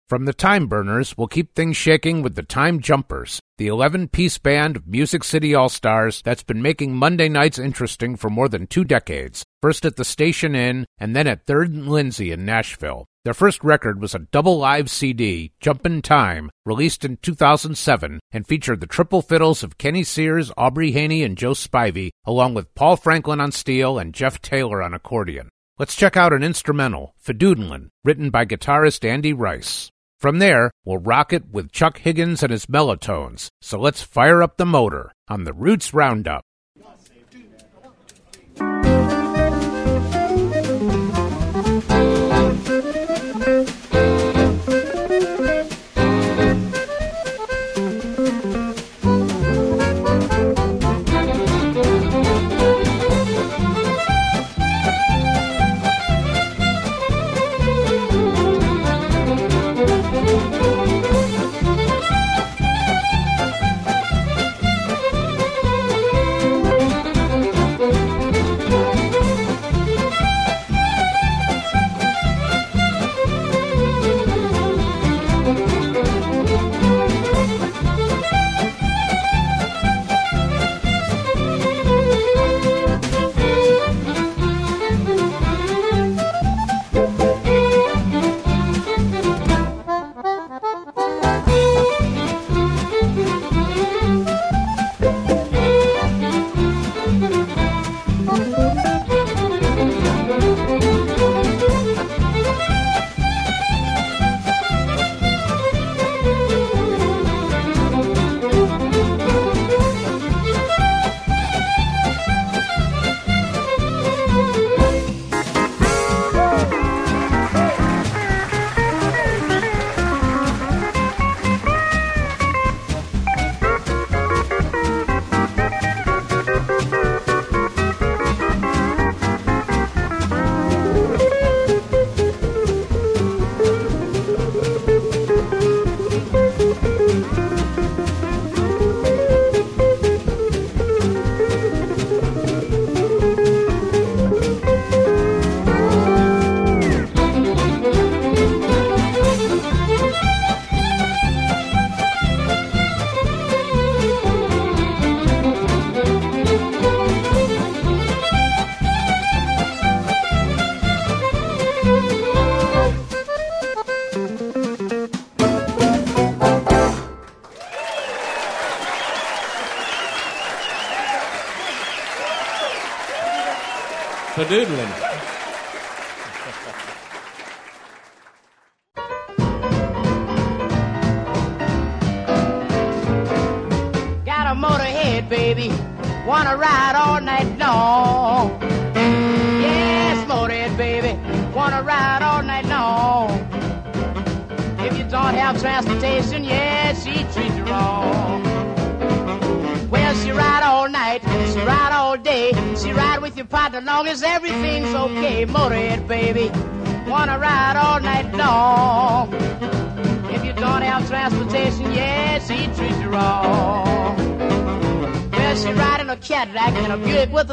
From 0.10 0.26
the 0.26 0.34
Time 0.34 0.68
Burners, 0.68 1.18
we'll 1.18 1.30
keep 1.30 1.56
things 1.56 1.78
shaking 1.78 2.22
with 2.22 2.36
the 2.36 2.44
Time 2.44 2.82
Jumpers, 2.82 3.39
the 3.58 3.68
11 3.68 4.10
piece 4.10 4.38
band 4.38 4.76
of 4.76 4.88
Music 4.88 5.24
City 5.24 5.56
All 5.56 5.70
Stars 5.70 6.22
that's 6.22 6.44
been 6.44 6.62
making 6.62 6.94
Monday 6.94 7.30
nights 7.30 7.58
interesting 7.58 8.18
for 8.18 8.30
more 8.30 8.50
than 8.50 8.68
two 8.68 8.84
decades, 8.84 9.46
first 9.62 9.86
at 9.86 9.96
the 9.96 10.04
Station 10.04 10.54
Inn 10.54 10.86
and 10.98 11.15
then 11.15 11.28
at 11.28 11.46
3rd 11.46 11.68
and 11.68 11.88
Lindsley 11.88 12.32
in 12.32 12.44
Nashville. 12.44 13.06
Their 13.26 13.34
first 13.34 13.64
record 13.64 14.00
was 14.00 14.14
a 14.14 14.20
double 14.20 14.60
live 14.60 14.88
CD, 14.88 15.52
Jumpin' 15.60 16.04
Time, 16.04 16.52
released 16.64 17.04
in 17.04 17.18
2007 17.18 18.20
and 18.32 18.48
featured 18.48 18.82
the 18.82 18.86
triple 18.86 19.24
fiddles 19.24 19.64
of 19.64 19.80
Kenny 19.80 20.04
Sears, 20.04 20.52
Aubrey 20.56 20.92
Haynie, 20.92 21.24
and 21.24 21.36
Joe 21.36 21.54
Spivey, 21.54 22.12
along 22.24 22.54
with 22.54 22.76
Paul 22.76 22.98
Franklin 22.98 23.42
on 23.42 23.52
steel 23.52 23.98
and 23.98 24.14
Jeff 24.14 24.44
Taylor 24.44 24.84
on 24.84 24.94
accordion. 24.94 25.50
Let's 25.80 25.96
check 25.96 26.16
out 26.16 26.34
an 26.34 26.44
instrumental, 26.44 27.16
Fidoodlin', 27.20 27.90
written 28.04 28.30
by 28.30 28.46
guitarist 28.46 29.04
Andy 29.04 29.34
Reiss. 29.34 29.90
From 30.20 30.38
there, 30.38 30.70
we'll 30.86 31.00
rock 31.00 31.34
it 31.34 31.50
with 31.52 31.72
Chuck 31.72 31.98
Higgins 31.98 32.44
and 32.44 32.52
his 32.52 32.68
mellotones. 32.68 33.48
So 33.60 33.80
let's 33.80 34.04
fire 34.04 34.44
up 34.44 34.58
the 34.58 34.68
motor 34.68 35.12
on 35.28 35.46
the 35.46 35.54
Roots 35.54 35.96
Roundup. 35.96 36.44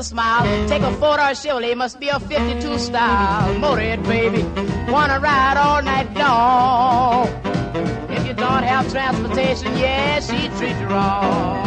Smile. 0.02 0.68
Take 0.68 0.82
a 0.82 0.92
four-door 0.94 1.32
Chevrolet, 1.34 1.76
must 1.76 2.00
be 2.00 2.08
a 2.08 2.18
52 2.18 2.78
style. 2.78 3.54
Motorhead, 3.56 4.02
baby, 4.04 4.42
wanna 4.90 5.18
ride 5.20 5.56
all 5.56 5.82
night 5.82 6.12
long. 6.14 7.28
If 8.10 8.26
you 8.26 8.34
don't 8.34 8.62
have 8.62 8.90
transportation, 8.90 9.76
yeah, 9.76 10.20
she 10.20 10.48
treats 10.58 10.80
you 10.80 10.86
wrong. 10.88 11.62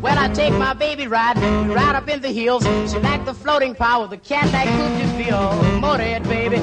Well, 0.00 0.18
I 0.18 0.28
take 0.28 0.52
my 0.54 0.74
baby 0.74 1.06
ride, 1.06 1.36
right 1.68 1.94
up 1.94 2.08
in 2.08 2.20
the 2.20 2.28
hills. 2.28 2.64
She 2.90 2.98
like 2.98 3.24
the 3.24 3.34
floating 3.34 3.74
power 3.74 4.06
the 4.06 4.18
Cadillac 4.18 4.66
Coupe 4.66 4.98
de 4.98 5.24
Ville. 5.24 5.80
Motorhead, 5.80 6.24
baby, 6.24 6.58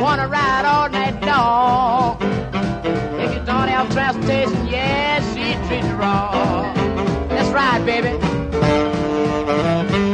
wanna 0.00 0.28
ride 0.28 0.64
all 0.64 0.88
night 0.88 1.20
long. 1.24 2.18
If 3.20 3.32
you 3.34 3.40
don't 3.44 3.68
have 3.68 3.90
transportation, 3.92 4.66
yeah, 4.66 5.20
she 5.32 5.54
treats 5.66 5.86
you 5.86 5.94
wrong. 5.94 6.74
Let's 7.30 7.48
ride, 7.50 7.84
baby. 7.86 9.01
White 9.44 10.11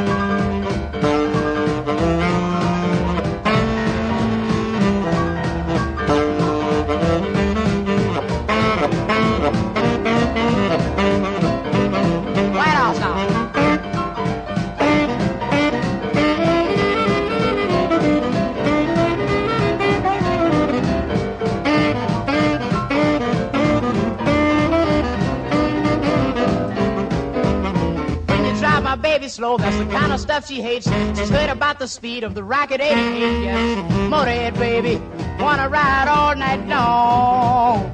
slow, 29.38 29.57
that's 29.57 29.77
the 29.77 29.87
kind 29.87 30.12
of 30.12 30.18
stuff 30.18 30.48
she 30.48 30.61
hates. 30.61 30.90
She's 31.16 31.31
heard 31.31 31.48
about 31.48 31.79
the 31.79 31.87
speed 31.87 32.24
of 32.24 32.35
the 32.35 32.42
Rocket 32.42 32.81
88, 32.81 33.44
yes. 33.44 33.92
Motorhead, 34.11 34.59
baby, 34.59 34.96
wanna 35.40 35.68
ride 35.68 36.09
all 36.09 36.35
night 36.35 36.66
long. 36.66 37.92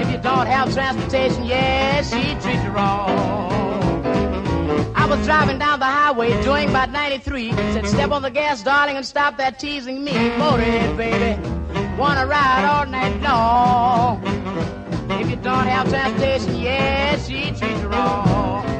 If 0.00 0.10
you 0.10 0.16
don't 0.16 0.46
have 0.46 0.72
transportation, 0.72 1.44
yes, 1.44 2.10
she 2.10 2.22
treats 2.40 2.64
you 2.64 2.70
wrong. 2.70 3.52
I 4.96 5.04
was 5.04 5.22
driving 5.26 5.58
down 5.58 5.78
the 5.78 5.84
highway 5.84 6.42
doing 6.42 6.70
about 6.70 6.90
93. 6.90 7.52
Said, 7.52 7.86
step 7.86 8.10
on 8.10 8.22
the 8.22 8.30
gas, 8.30 8.62
darling, 8.62 8.96
and 8.96 9.04
stop 9.04 9.36
that 9.36 9.58
teasing 9.58 10.02
me. 10.02 10.12
Motorhead, 10.12 10.96
baby, 10.96 11.38
wanna 11.98 12.26
ride 12.26 12.64
all 12.64 12.86
night 12.86 13.20
long. 13.20 14.22
If 15.20 15.28
you 15.28 15.36
don't 15.36 15.66
have 15.66 15.90
transportation, 15.90 16.56
yes, 16.56 17.28
she 17.28 17.50
treats 17.50 17.82
you 17.82 17.88
wrong. 17.88 18.71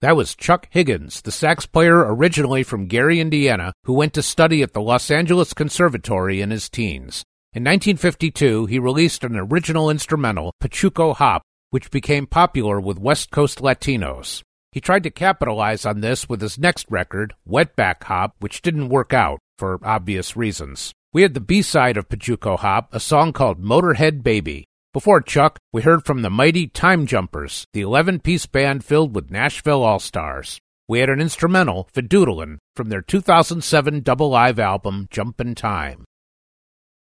That 0.00 0.16
was 0.16 0.34
Chuck 0.34 0.66
Higgins, 0.70 1.20
the 1.20 1.30
sax 1.30 1.66
player 1.66 1.98
originally 1.98 2.62
from 2.62 2.86
Gary, 2.86 3.20
Indiana, 3.20 3.74
who 3.84 3.92
went 3.92 4.14
to 4.14 4.22
study 4.22 4.62
at 4.62 4.72
the 4.72 4.80
Los 4.80 5.10
Angeles 5.10 5.52
Conservatory 5.52 6.40
in 6.40 6.50
his 6.50 6.70
teens. 6.70 7.22
In 7.52 7.64
1952, 7.64 8.64
he 8.64 8.78
released 8.78 9.24
an 9.24 9.36
original 9.36 9.90
instrumental, 9.90 10.54
Pachuco 10.62 11.14
Hop, 11.16 11.42
which 11.68 11.90
became 11.90 12.26
popular 12.26 12.80
with 12.80 12.98
West 12.98 13.30
Coast 13.30 13.58
Latinos. 13.58 14.42
He 14.72 14.80
tried 14.80 15.02
to 15.02 15.10
capitalize 15.10 15.84
on 15.84 16.00
this 16.00 16.30
with 16.30 16.40
his 16.40 16.58
next 16.58 16.86
record, 16.88 17.34
Wetback 17.46 18.04
Hop, 18.04 18.36
which 18.38 18.62
didn't 18.62 18.88
work 18.88 19.12
out 19.12 19.38
for 19.58 19.78
obvious 19.82 20.34
reasons. 20.34 20.92
We 21.12 21.20
had 21.20 21.34
the 21.34 21.40
B-side 21.40 21.98
of 21.98 22.08
Pachuco 22.08 22.58
Hop, 22.58 22.88
a 22.94 23.00
song 23.00 23.34
called 23.34 23.62
Motorhead 23.62 24.22
Baby. 24.22 24.64
Before 24.92 25.20
Chuck, 25.20 25.60
we 25.72 25.82
heard 25.82 26.04
from 26.04 26.22
the 26.22 26.30
mighty 26.30 26.66
Time 26.66 27.06
Jumpers, 27.06 27.64
the 27.72 27.80
11 27.80 28.18
piece 28.18 28.46
band 28.46 28.84
filled 28.84 29.14
with 29.14 29.30
Nashville 29.30 29.84
All 29.84 30.00
Stars. 30.00 30.58
We 30.88 30.98
had 30.98 31.08
an 31.08 31.20
instrumental, 31.20 31.88
Fadoodlin', 31.94 32.58
from 32.74 32.88
their 32.88 33.00
2007 33.00 34.00
double 34.00 34.30
live 34.30 34.58
album, 34.58 35.06
Jumpin' 35.08 35.54
Time. 35.54 36.04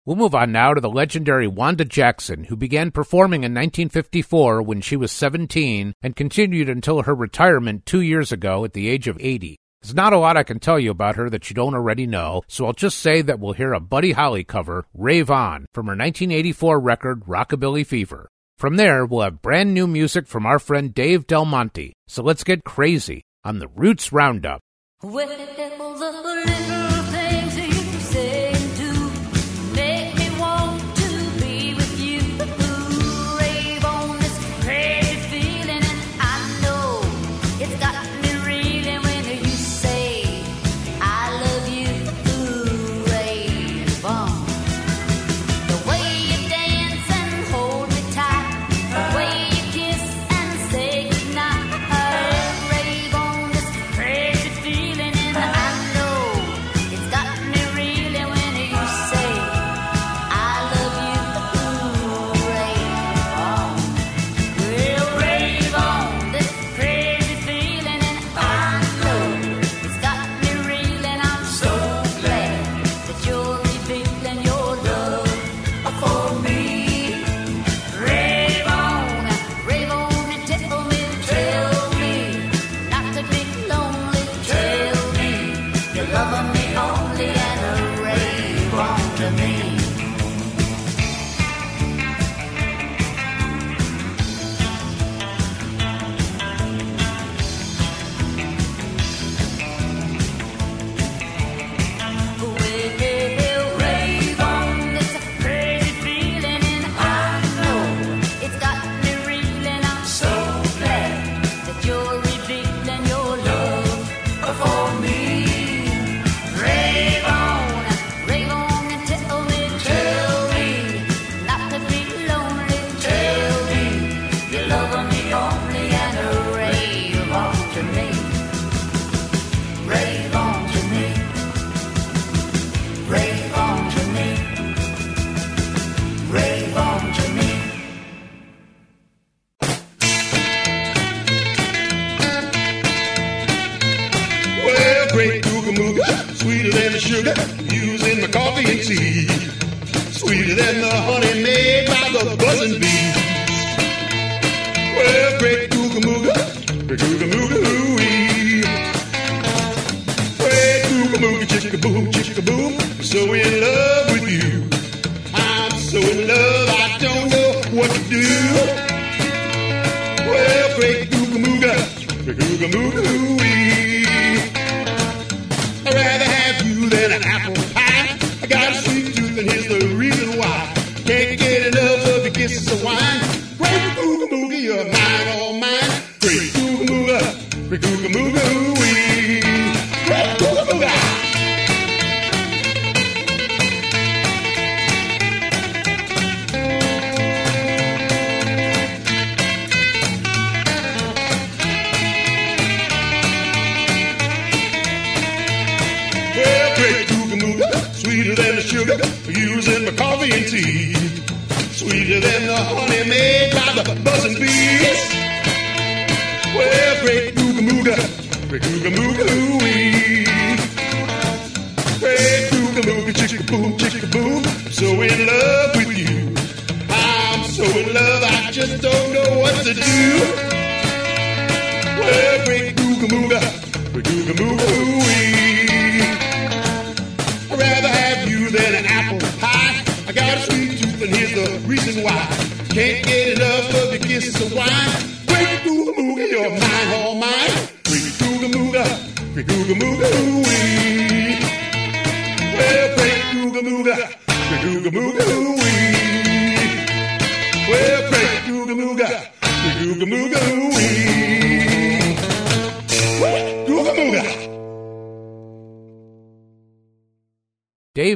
We'll 0.05 0.17
move 0.17 0.35
on 0.35 0.51
now 0.51 0.73
to 0.73 0.81
the 0.81 0.89
legendary 0.89 1.47
Wanda 1.47 1.85
Jackson, 1.85 2.43
who 2.43 2.57
began 2.57 2.91
performing 2.91 3.45
in 3.45 3.53
1954 3.53 4.61
when 4.61 4.81
she 4.81 4.97
was 4.97 5.13
17 5.13 5.93
and 6.01 6.13
continued 6.13 6.67
until 6.67 7.03
her 7.03 7.15
retirement 7.15 7.85
two 7.85 8.01
years 8.01 8.33
ago 8.33 8.65
at 8.65 8.73
the 8.73 8.89
age 8.89 9.07
of 9.07 9.17
80. 9.21 9.55
There's 9.81 9.95
not 9.95 10.13
a 10.13 10.17
lot 10.17 10.37
I 10.37 10.43
can 10.43 10.59
tell 10.59 10.79
you 10.79 10.91
about 10.91 11.15
her 11.15 11.27
that 11.31 11.49
you 11.49 11.55
don't 11.55 11.73
already 11.73 12.05
know, 12.05 12.43
so 12.47 12.67
I'll 12.67 12.73
just 12.73 12.99
say 12.99 13.23
that 13.23 13.39
we'll 13.39 13.53
hear 13.53 13.73
a 13.73 13.79
Buddy 13.79 14.11
Holly 14.11 14.43
cover, 14.43 14.85
Rave 14.93 15.31
On, 15.31 15.65
from 15.73 15.87
her 15.87 15.93
1984 15.93 16.79
record, 16.79 17.21
Rockabilly 17.25 17.85
Fever. 17.85 18.29
From 18.59 18.75
there, 18.75 19.07
we'll 19.07 19.23
have 19.23 19.41
brand 19.41 19.73
new 19.73 19.87
music 19.87 20.27
from 20.27 20.45
our 20.45 20.59
friend 20.59 20.93
Dave 20.93 21.25
Del 21.25 21.45
Monte. 21.45 21.93
So 22.07 22.21
let's 22.21 22.43
get 22.43 22.63
crazy 22.63 23.23
on 23.43 23.57
the 23.57 23.69
Roots 23.69 24.13
Roundup. 24.13 24.61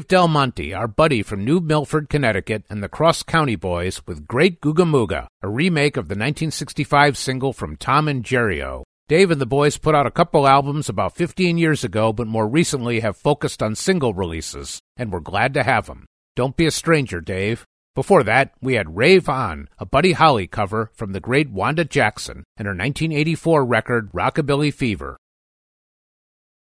Dave 0.06 0.10
Del 0.10 0.28
Monte, 0.28 0.72
our 0.72 0.88
buddy 0.88 1.24
from 1.24 1.44
New 1.44 1.60
Milford, 1.60 2.10
Connecticut, 2.10 2.64
and 2.70 2.84
the 2.84 2.88
Cross 2.88 3.24
County 3.24 3.56
Boys 3.56 4.06
with 4.06 4.28
Great 4.28 4.62
Googa 4.62 4.86
Mooga, 4.86 5.26
a 5.42 5.50
remake 5.50 5.98
of 5.98 6.10
the 6.10 6.14
1965 6.14 7.18
single 7.18 7.54
from 7.54 7.76
Tom 7.76 8.08
and 8.08 8.24
Jerrio. 8.24 8.84
Dave 9.08 9.32
and 9.32 9.42
the 9.42 9.48
boys 9.48 9.80
put 9.80 9.96
out 9.96 10.06
a 10.06 10.12
couple 10.12 10.48
albums 10.48 10.90
about 10.90 11.16
15 11.16 11.58
years 11.58 11.84
ago, 11.84 12.14
but 12.14 12.28
more 12.28 12.48
recently 12.48 13.00
have 13.00 13.18
focused 13.18 13.64
on 13.64 13.74
single 13.74 14.14
releases, 14.14 14.80
and 14.96 15.12
we're 15.12 15.20
glad 15.22 15.56
to 15.56 15.64
have 15.64 15.88
them. 15.88 16.06
Don't 16.36 16.56
be 16.56 16.68
a 16.68 16.72
stranger, 16.72 17.20
Dave. 17.20 17.66
Before 17.96 18.22
that, 18.22 18.52
we 18.62 18.76
had 18.76 18.96
Rave 18.96 19.28
On, 19.28 19.68
a 19.80 19.88
Buddy 19.88 20.12
Holly 20.12 20.46
cover 20.46 20.92
from 20.94 21.14
the 21.14 21.20
great 21.20 21.50
Wanda 21.50 21.84
Jackson 21.84 22.44
and 22.58 22.68
her 22.68 22.76
1984 22.76 23.66
record 23.66 24.12
Rockabilly 24.12 24.72
Fever. 24.72 25.18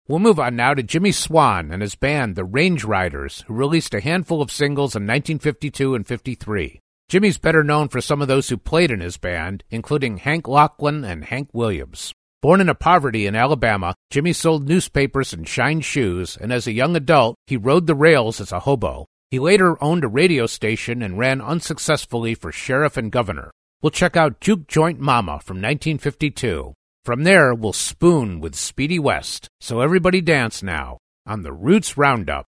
We'll 0.06 0.18
move 0.18 0.38
on 0.38 0.54
now 0.54 0.74
to 0.74 0.82
Jimmy 0.82 1.12
Swan 1.12 1.70
and 1.70 1.80
his 1.80 1.94
band, 1.94 2.36
the 2.36 2.44
Range 2.44 2.84
Riders, 2.84 3.42
who 3.46 3.54
released 3.54 3.94
a 3.94 4.02
handful 4.02 4.42
of 4.42 4.52
singles 4.52 4.94
in 4.94 5.04
1952 5.04 5.94
and 5.94 6.06
53. 6.06 6.80
Jimmy's 7.08 7.38
better 7.38 7.64
known 7.64 7.88
for 7.88 8.02
some 8.02 8.20
of 8.20 8.28
those 8.28 8.50
who 8.50 8.58
played 8.58 8.90
in 8.90 9.00
his 9.00 9.16
band, 9.16 9.64
including 9.70 10.18
Hank 10.18 10.44
Locklin 10.44 11.10
and 11.10 11.24
Hank 11.24 11.48
Williams. 11.54 12.12
Born 12.42 12.60
into 12.60 12.74
poverty 12.74 13.24
in 13.24 13.34
Alabama, 13.34 13.94
Jimmy 14.10 14.34
sold 14.34 14.68
newspapers 14.68 15.32
and 15.32 15.48
shined 15.48 15.86
shoes, 15.86 16.36
and 16.38 16.52
as 16.52 16.66
a 16.66 16.72
young 16.72 16.96
adult, 16.96 17.36
he 17.46 17.56
rode 17.56 17.86
the 17.86 17.94
rails 17.94 18.42
as 18.42 18.52
a 18.52 18.60
hobo. 18.60 19.06
He 19.30 19.38
later 19.38 19.82
owned 19.82 20.04
a 20.04 20.08
radio 20.08 20.44
station 20.44 21.00
and 21.00 21.18
ran 21.18 21.40
unsuccessfully 21.40 22.34
for 22.34 22.52
sheriff 22.52 22.98
and 22.98 23.10
governor. 23.10 23.50
We'll 23.80 23.90
check 23.90 24.18
out 24.18 24.40
Juke 24.42 24.68
Joint 24.68 25.00
Mama 25.00 25.40
from 25.40 25.56
1952. 25.62 26.74
From 27.04 27.24
there, 27.24 27.54
we'll 27.54 27.74
spoon 27.74 28.40
with 28.40 28.54
Speedy 28.54 28.98
West. 28.98 29.50
So 29.60 29.82
everybody 29.82 30.22
dance 30.22 30.62
now 30.62 31.00
on 31.26 31.42
the 31.42 31.52
Roots 31.52 31.98
Roundup. 31.98 32.46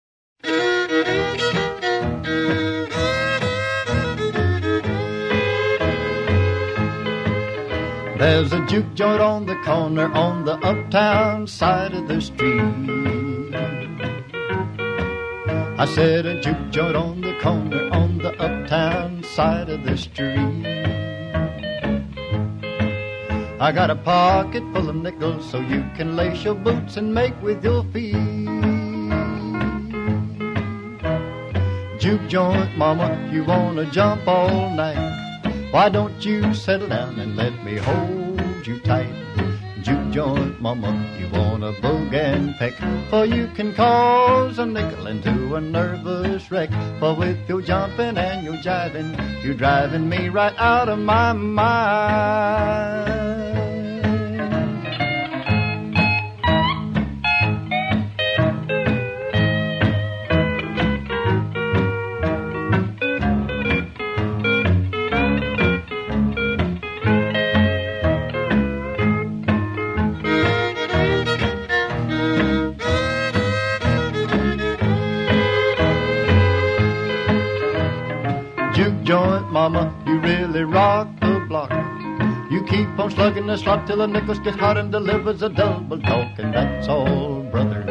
There's 8.19 8.53
a 8.53 8.67
juke 8.67 8.93
joint 8.95 9.23
on 9.23 9.47
the 9.47 9.57
corner 9.65 10.13
on 10.13 10.45
the 10.45 10.59
uptown 10.59 11.47
side 11.47 11.95
of 11.95 12.07
the 12.09 12.21
street. 12.21 12.61
I 15.79 15.87
said 15.95 16.27
a 16.27 16.39
juke 16.43 16.71
joint 16.71 16.95
on 16.95 17.23
the 17.23 17.39
corner 17.41 17.89
on 17.91 18.19
the 18.19 18.39
uptown 18.39 19.25
side 19.25 19.71
of 19.71 19.83
the 19.85 19.97
street. 19.97 21.12
I 23.63 23.71
got 23.71 23.91
a 23.91 23.95
pocket 23.95 24.65
full 24.73 24.91
of 24.91 24.97
nickels 24.97 25.49
so 25.49 25.61
you 25.61 25.89
can 25.95 26.17
lace 26.17 26.43
your 26.43 26.57
boots 26.57 26.97
and 26.97 27.15
make 27.15 27.41
with 27.41 27.63
your 27.63 27.85
feet. 27.93 28.17
Juke 32.01 32.27
joint, 32.27 32.77
mama, 32.77 33.31
you 33.31 33.45
wanna 33.45 33.89
jump 33.93 34.27
all 34.27 34.75
night. 34.75 35.39
Why 35.71 35.89
don't 35.91 36.25
you 36.25 36.53
settle 36.55 36.89
down 36.89 37.21
and 37.21 37.37
let 37.37 37.65
me 37.65 37.77
hold 37.77 38.67
you 38.67 38.81
tight? 38.81 39.15
Juke 39.81 40.11
joint, 40.11 40.61
mama, 40.61 40.91
you 41.17 41.29
wanna 41.29 41.71
boogie 41.75 42.15
and 42.15 42.57
peck, 42.57 42.75
for 43.11 43.25
you 43.25 43.47
can 43.55 43.73
cause 43.75 44.59
a 44.59 44.67
nickel 44.67 45.07
into 45.07 45.55
a 45.55 45.61
nervous 45.61 46.51
wreck. 46.51 46.71
For 46.99 47.15
with 47.15 47.49
your 47.49 47.63
jumping 47.63 48.19
and 48.19 48.45
your 48.45 48.57
jiving, 48.57 49.15
you're 49.45 49.55
driving 49.55 50.09
me 50.09 50.31
right 50.31 50.59
out 50.59 50.89
of 50.89 50.99
my 50.99 51.33
mind. 51.33 53.32
Mama, 79.53 79.95
you 80.07 80.19
really 80.19 80.65
rock 80.65 81.09
the 81.21 81.45
block. 81.47 81.71
You 82.51 82.65
keep 82.65 82.89
on 82.99 83.11
slugging 83.11 83.47
the 83.47 83.59
slot 83.59 83.87
till 83.87 83.99
the 83.99 84.07
nickels 84.07 84.39
get 84.39 84.55
hot 84.55 84.79
and 84.79 84.91
delivers 84.91 85.43
a 85.43 85.51
double 85.51 86.01
talk, 86.01 86.39
and 86.39 86.55
that's 86.55 86.89
all, 86.89 87.43
brother. 87.43 87.85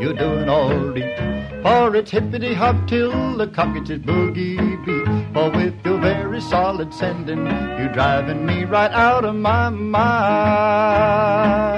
You're 0.00 0.14
doing 0.14 0.48
all 0.48 0.72
right. 0.72 1.62
For 1.62 1.96
it's 1.96 2.12
hippity 2.12 2.54
hop 2.54 2.86
till 2.86 3.36
the 3.36 3.48
cockatoos 3.48 3.98
boogie 3.98 4.86
beat. 4.86 5.34
For 5.34 5.50
with 5.50 5.74
your 5.84 6.00
very 6.00 6.40
solid 6.40 6.94
sending, 6.94 7.44
you're 7.78 7.92
driving 7.92 8.46
me 8.46 8.64
right 8.64 8.92
out 8.92 9.24
of 9.24 9.34
my 9.34 9.70
mind. 9.70 11.77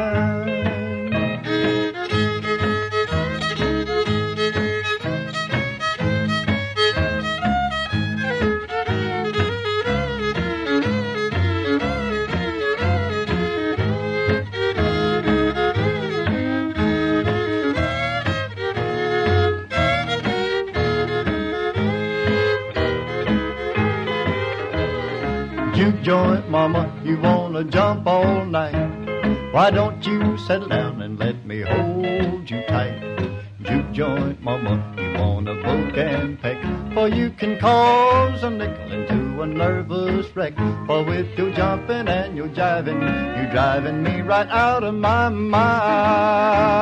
Jump 27.65 28.07
all 28.07 28.45
night. 28.45 29.53
Why 29.53 29.71
don't 29.71 30.05
you 30.07 30.39
settle 30.39 30.69
down 30.69 31.03
and 31.03 31.19
let 31.19 31.45
me 31.45 31.63
hold 31.63 32.49
you 32.51 32.63
tight? 32.69 33.03
Juke 33.63 33.93
joint, 33.93 34.41
mama, 34.43 34.83
you 34.97 35.13
wanna 35.19 35.55
book 35.55 35.97
and 35.97 36.41
peck, 36.41 36.57
for 36.95 37.09
you 37.09 37.31
can 37.31 37.59
cause 37.59 38.43
a 38.43 38.51
nickel 38.51 38.93
into 38.93 39.43
a 39.43 39.47
nervous 39.47 40.35
wreck. 40.35 40.55
For 40.87 41.05
with 41.05 41.37
your 41.37 41.51
jumping 41.53 42.09
and 42.09 42.37
your 42.37 42.49
jiving, 42.49 43.01
you're 43.37 43.51
driving 43.51 44.03
me 44.03 44.23
right 44.23 44.49
out 44.49 44.83
of 44.83 44.95
my 44.95 45.29
mind. 45.29 46.81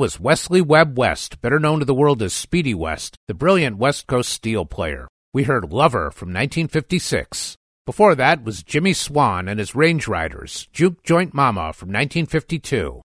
Was 0.00 0.18
Wesley 0.18 0.62
Webb 0.62 0.96
West, 0.96 1.42
better 1.42 1.58
known 1.58 1.80
to 1.80 1.84
the 1.84 1.92
world 1.92 2.22
as 2.22 2.32
Speedy 2.32 2.72
West, 2.72 3.18
the 3.28 3.34
brilliant 3.34 3.76
West 3.76 4.06
Coast 4.06 4.30
steel 4.30 4.64
player. 4.64 5.06
We 5.34 5.42
heard 5.42 5.74
Lover 5.74 6.10
from 6.10 6.30
1956. 6.30 7.58
Before 7.84 8.14
that 8.14 8.42
was 8.42 8.62
Jimmy 8.62 8.94
Swan 8.94 9.46
and 9.46 9.60
his 9.60 9.74
Range 9.74 10.08
Riders, 10.08 10.70
Juke 10.72 11.02
Joint 11.02 11.34
Mama 11.34 11.74
from 11.74 11.90
1952. 11.90 13.02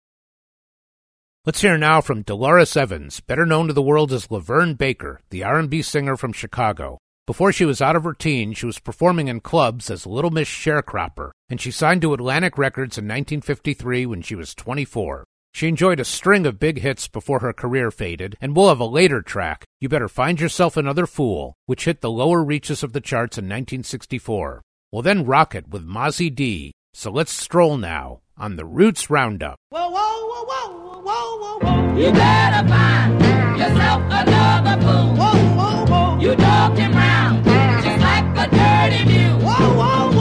Let's 1.47 1.61
hear 1.61 1.79
now 1.79 1.99
from 1.99 2.21
Delores 2.21 2.77
Evans, 2.77 3.21
better 3.21 3.47
known 3.47 3.65
to 3.65 3.73
the 3.73 3.81
world 3.81 4.13
as 4.13 4.27
LaVern 4.27 4.77
Baker, 4.77 5.19
the 5.31 5.43
R&B 5.43 5.81
singer 5.81 6.15
from 6.15 6.31
Chicago. 6.31 6.99
Before 7.25 7.51
she 7.51 7.65
was 7.65 7.81
out 7.81 7.95
of 7.95 8.03
her 8.03 8.13
teens, 8.13 8.59
she 8.59 8.67
was 8.67 8.77
performing 8.77 9.29
in 9.29 9.39
clubs 9.39 9.89
as 9.89 10.05
Little 10.05 10.29
Miss 10.29 10.47
Sharecropper, 10.47 11.31
and 11.49 11.59
she 11.59 11.71
signed 11.71 12.03
to 12.03 12.13
Atlantic 12.13 12.59
Records 12.59 12.99
in 12.99 13.05
1953 13.05 14.05
when 14.05 14.21
she 14.21 14.35
was 14.35 14.53
24. 14.53 15.23
She 15.53 15.67
enjoyed 15.67 15.99
a 15.99 16.05
string 16.05 16.47
of 16.47 16.59
big 16.59 16.79
hits 16.79 17.07
before 17.07 17.39
her 17.39 17.53
career 17.53 17.91
faded, 17.91 18.35
and 18.41 18.55
we'll 18.55 18.69
have 18.69 18.79
a 18.79 18.85
later 18.85 19.21
track, 19.21 19.65
You 19.79 19.87
Better 19.87 20.07
Find 20.07 20.41
Yourself 20.41 20.75
Another 20.75 21.05
Fool, 21.05 21.53
which 21.67 21.85
hit 21.85 22.01
the 22.01 22.09
lower 22.09 22.43
reaches 22.43 22.81
of 22.81 22.91
the 22.91 22.99
charts 22.99 23.37
in 23.37 23.45
1964. 23.45 24.63
We'll 24.91 25.03
then 25.03 25.25
rock 25.25 25.53
it 25.53 25.69
with 25.69 25.87
Mozzie 25.87 26.33
D. 26.33 26.71
So 26.95 27.11
let's 27.11 27.31
stroll 27.31 27.77
now 27.77 28.21
on 28.35 28.55
the 28.55 28.65
Roots 28.65 29.11
Roundup. 29.11 29.57
Whoa, 29.69 29.89
whoa, 29.89 30.25
whoa, 30.25 30.43
whoa, 30.43 31.01
whoa, 31.01 31.37
whoa, 31.37 31.59
whoa. 31.59 31.97
You 31.97 32.11
better 32.11 32.67
find 32.67 33.21
yourself 33.59 34.01
another 34.09 34.81
fool. 34.81 35.15
Whoa, 35.15 35.55
whoa, 35.55 35.85
whoa. 35.85 36.19
You 36.19 36.35
dog 36.35 36.77
him 36.77 36.93
round 36.93 37.45
just 37.45 37.99
like 38.01 38.25
a 38.37 38.49
dirty 38.49 39.05
mule. 39.05 39.39
Whoa, 39.39 39.73
whoa, 39.77 40.12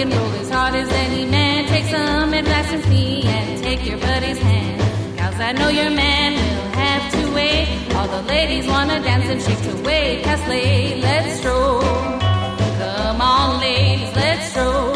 and 0.00 0.12
roll 0.14 0.32
as 0.40 0.50
hard 0.50 0.74
as 0.74 0.88
any 0.90 1.24
man. 1.26 1.66
Take 1.66 1.84
some 1.84 2.32
advice 2.32 2.70
from 2.70 2.90
me 2.90 3.24
and 3.24 3.62
take 3.62 3.84
your 3.84 3.98
buddy's 3.98 4.38
hand. 4.38 4.80
Cause 5.18 5.38
I 5.40 5.52
know 5.52 5.68
your 5.68 5.90
man 5.90 6.32
will 6.32 6.72
have 6.84 7.12
to 7.12 7.34
wait. 7.34 7.66
All 7.94 8.08
the 8.08 8.22
ladies 8.22 8.66
wanna 8.66 9.00
dance 9.02 9.28
and 9.28 9.40
shake 9.42 9.62
to 9.68 9.82
wait. 9.82 10.24
Cause 10.24 10.40
late, 10.48 11.00
let's 11.02 11.38
stroll. 11.40 11.80
Come 11.80 13.20
on, 13.20 13.60
ladies, 13.60 14.14
let's 14.16 14.50
stroll. 14.50 14.94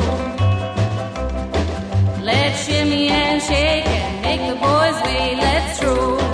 Let's 2.23 2.65
shimmy 2.65 3.09
and 3.09 3.43
shake 3.43 3.87
and 3.87 4.23
make 4.23 4.43
the 4.51 4.57
boys 4.57 4.97
wait. 5.05 5.37
Let's 5.37 5.77
stroll. 5.79 6.26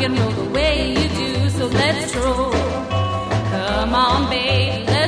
Rock 0.00 0.10
and 0.10 0.18
roll 0.18 0.30
the 0.30 0.50
way 0.52 0.92
you 0.92 1.08
do, 1.08 1.50
so 1.50 1.66
let's 1.66 2.10
stroll. 2.10 2.52
Come 2.52 3.94
on, 3.94 4.30
baby, 4.30 4.84
let's 4.86 4.99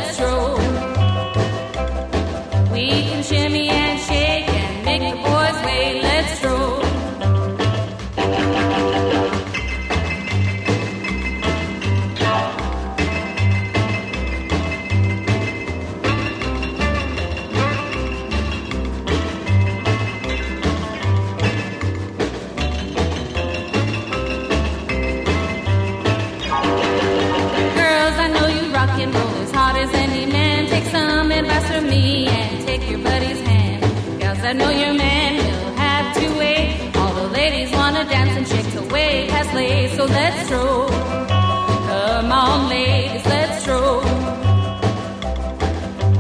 I 34.53 34.55
know 34.55 34.69
your 34.69 34.93
man 34.93 35.37
will 35.37 35.75
have 35.77 36.15
to 36.15 36.39
wait. 36.39 36.95
All 36.97 37.15
the 37.15 37.29
ladies 37.29 37.73
wanna 37.73 38.05
dance 38.05 38.37
and 38.37 38.47
shake 38.47 38.71
to 38.75 38.83
way 38.93 39.27
past 39.31 39.55
late, 39.55 39.93
so 39.97 40.05
let's 40.05 40.45
stroll. 40.45 40.89
Come 40.89 42.31
on, 42.31 42.69
ladies, 42.69 43.25
let's 43.25 43.63
stroll. 43.63 44.03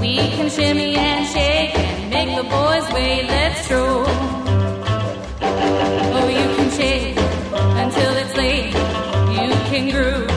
We 0.01 0.17
can 0.35 0.49
shimmy 0.49 0.97
and 0.97 1.27
shake 1.27 1.77
and 1.77 2.09
make 2.09 2.35
the 2.35 2.45
boys 2.45 2.87
wait. 2.95 3.25
Let's 3.29 3.67
stroll. 3.67 4.05
Oh, 6.17 6.29
you 6.39 6.47
can 6.57 6.71
shake 6.71 7.19
until 7.85 8.13
it's 8.17 8.35
late. 8.35 8.73
You 9.37 9.51
can 9.69 9.91
groove. 9.91 10.31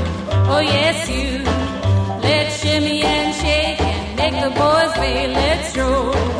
Oh, 0.52 0.60
yes, 0.60 0.98
you. 1.10 1.40
Let's 2.28 2.62
shimmy 2.62 3.04
and 3.04 3.34
shake 3.36 3.80
and 3.80 4.18
make 4.18 4.36
the 4.44 4.50
boys 4.50 4.92
wait. 5.00 5.28
Let's 5.34 5.70
stroll. 5.70 6.35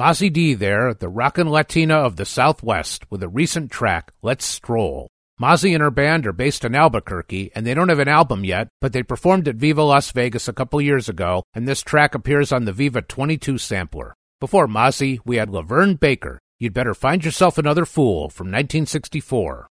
Mozzie 0.00 0.32
D 0.32 0.54
there, 0.54 0.94
the 0.94 1.10
rockin' 1.10 1.50
Latina 1.50 1.96
of 1.96 2.16
the 2.16 2.24
Southwest, 2.24 3.04
with 3.10 3.22
a 3.22 3.28
recent 3.28 3.70
track, 3.70 4.14
Let's 4.22 4.46
Stroll. 4.46 5.10
Mozzie 5.38 5.74
and 5.74 5.82
her 5.82 5.90
band 5.90 6.26
are 6.26 6.32
based 6.32 6.64
in 6.64 6.74
Albuquerque, 6.74 7.50
and 7.54 7.66
they 7.66 7.74
don't 7.74 7.90
have 7.90 7.98
an 7.98 8.08
album 8.08 8.42
yet, 8.42 8.68
but 8.80 8.94
they 8.94 9.02
performed 9.02 9.46
at 9.46 9.56
Viva 9.56 9.82
Las 9.82 10.10
Vegas 10.12 10.48
a 10.48 10.54
couple 10.54 10.80
years 10.80 11.10
ago, 11.10 11.42
and 11.52 11.68
this 11.68 11.82
track 11.82 12.14
appears 12.14 12.50
on 12.50 12.64
the 12.64 12.72
Viva 12.72 13.02
22 13.02 13.58
sampler. 13.58 14.14
Before 14.40 14.66
Mozzie, 14.66 15.18
we 15.26 15.36
had 15.36 15.50
LaVern 15.50 16.00
Baker, 16.00 16.38
You'd 16.58 16.72
Better 16.72 16.94
Find 16.94 17.22
Yourself 17.22 17.58
Another 17.58 17.84
Fool 17.84 18.30
from 18.30 18.46
1964. 18.46 19.68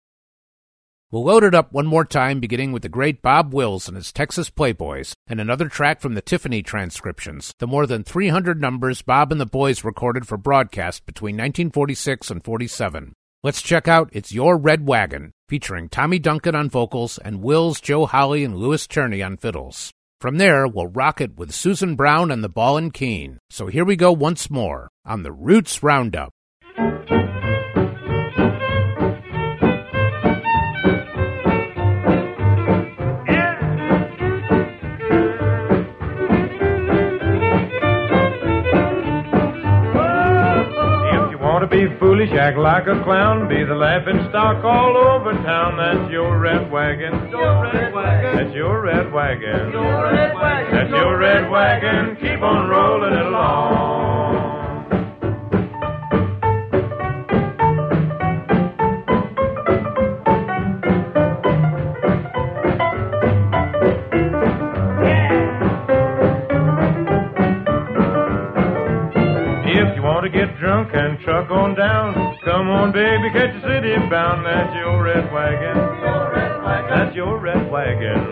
We'll 1.13 1.25
load 1.25 1.43
it 1.43 1.53
up 1.53 1.71
one 1.71 1.85
more 1.85 2.05
time, 2.05 2.39
beginning 2.39 2.71
with 2.71 2.81
the 2.81 2.89
great 2.89 3.21
Bob 3.21 3.53
Wills 3.53 3.87
and 3.87 3.95
his 3.95 4.11
Texas 4.11 4.49
Playboys, 4.49 5.13
and 5.27 5.39
another 5.39 5.69
track 5.69 6.01
from 6.01 6.15
the 6.15 6.23
Tiffany 6.23 6.63
transcriptions, 6.63 7.53
the 7.59 7.67
more 7.67 7.85
than 7.85 8.03
300 8.03 8.59
numbers 8.59 9.03
Bob 9.03 9.31
and 9.31 9.39
the 9.39 9.45
boys 9.45 9.83
recorded 9.83 10.27
for 10.27 10.37
broadcast 10.37 11.05
between 11.05 11.35
1946 11.35 12.31
and 12.31 12.43
47. 12.43 13.13
Let's 13.43 13.61
check 13.61 13.87
out 13.87 14.09
It's 14.11 14.31
Your 14.31 14.57
Red 14.57 14.87
Wagon, 14.87 15.33
featuring 15.47 15.87
Tommy 15.87 16.17
Duncan 16.17 16.55
on 16.55 16.67
vocals 16.67 17.19
and 17.19 17.43
Wills, 17.43 17.79
Joe 17.79 18.07
Holley, 18.07 18.43
and 18.43 18.57
Louis 18.57 18.87
Tierney 18.87 19.21
on 19.21 19.37
fiddles. 19.37 19.91
From 20.19 20.39
there, 20.39 20.65
we'll 20.67 20.87
rock 20.87 21.21
it 21.21 21.37
with 21.37 21.53
Susan 21.53 21.95
Brown 21.95 22.31
and 22.31 22.43
the 22.43 22.49
Ballin' 22.49 22.89
Keen. 22.89 23.37
So 23.51 23.67
here 23.67 23.85
we 23.85 23.95
go 23.95 24.11
once 24.11 24.49
more 24.49 24.89
on 25.05 25.21
the 25.21 25.31
Roots 25.31 25.83
Roundup. 25.83 26.31
Act 42.43 42.57
like 42.57 42.87
a 42.87 43.01
clown, 43.05 43.47
be 43.47 43.63
the 43.63 43.73
laughing 43.73 44.19
stock 44.27 44.63
all 44.65 44.97
over 44.97 45.31
town. 45.47 45.77
That's 45.79 46.11
your 46.11 46.37
red 46.37 46.69
wagon. 46.69 47.11
That's 47.11 47.31
your 47.31 48.81
red 48.83 49.13
wagon. 49.13 49.71
That's 49.71 50.89
your 50.91 51.17
red 51.17 51.49
wagon. 51.49 52.17
Keep 52.19 52.41
on 52.41 52.67
rolling 52.67 53.13
along. 53.13 53.92
Bound. 74.13 74.45
That's 74.45 74.75
your 74.75 75.01
red 75.03 75.33
wagon. 75.33 75.73
That's 75.73 77.15
your 77.15 77.39
red 77.41 77.71
wagon. 77.71 78.29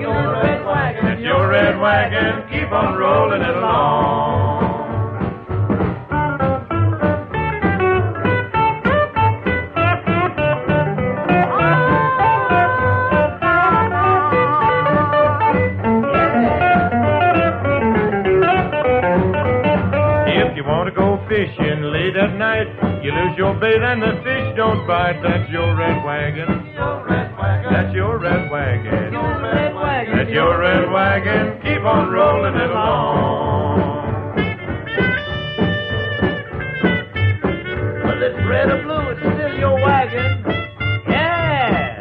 That's 1.01 1.21
your 1.21 1.49
red 1.49 1.79
wagon. 1.79 2.47
Keep 2.51 2.71
on 2.71 2.99
rolling 2.99 3.41
it 3.41 3.55
along. 3.57 4.61
If 20.29 20.57
you 20.57 20.63
want 20.63 20.89
to 20.89 20.95
go 20.95 21.17
fishing 21.27 21.81
late 21.89 22.15
at 22.15 22.35
night, 22.37 22.67
you 23.03 23.11
lose 23.11 23.35
your 23.37 23.55
bait 23.55 23.81
and 23.81 24.01
the 24.01 24.21
fish 24.23 24.30
don't 24.55 24.85
bite. 24.87 25.21
That's 25.23 25.49
your 25.51 25.75
red 25.75 26.03
wagon. 26.03 26.47
That's 26.47 27.93
your 27.95 28.19
red 28.19 28.51
wagon. 28.51 29.13
That's 29.13 30.29
your 30.29 30.59
red 30.59 30.91
wagon. 30.91 31.61
Keep 31.61 31.83
on 31.83 32.11
rolling 32.11 32.55
it 32.55 32.69
along. 32.69 33.81
Whether 38.03 38.25
it's 38.27 38.47
red 38.47 38.71
or 38.71 38.81
blue, 38.83 39.09
it's 39.11 39.19
still 39.19 39.53
your 39.59 39.75
wagon. 39.75 40.43
Yeah. 41.07 41.97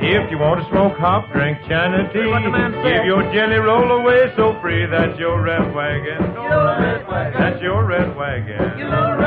If 0.00 0.30
you 0.30 0.38
want 0.38 0.62
to 0.62 0.70
smoke 0.70 0.96
hop, 0.98 1.32
drink 1.32 1.58
China 1.68 2.10
tea, 2.12 2.20
your 2.20 2.40
jelly 3.34 3.56
roll 3.58 3.90
away 3.98 4.32
so 4.36 4.56
free. 4.62 4.86
That's 4.86 5.18
your 5.18 5.42
red 5.42 5.74
wagon. 5.74 6.22
That's 6.22 6.38
your 6.38 6.78
red 6.78 7.08
wagon. 7.08 7.40
That's 7.40 7.60
your 7.60 7.84
red 7.84 8.16
wagon. 8.16 8.58
Keep 8.78 8.86
on 8.86 9.18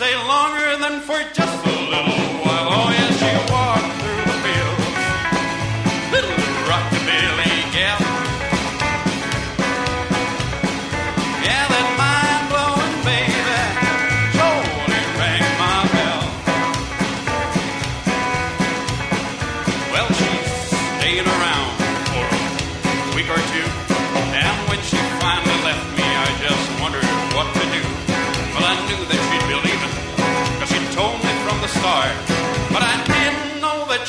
stay 0.00 0.16
longer 0.16 0.78
than 0.78 0.98
for 1.02 1.18
just 1.34 1.49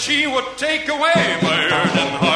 she 0.02 0.26
would 0.26 0.58
take 0.58 0.89
away 0.89 1.38
my 1.43 1.68
heart. 1.70 2.30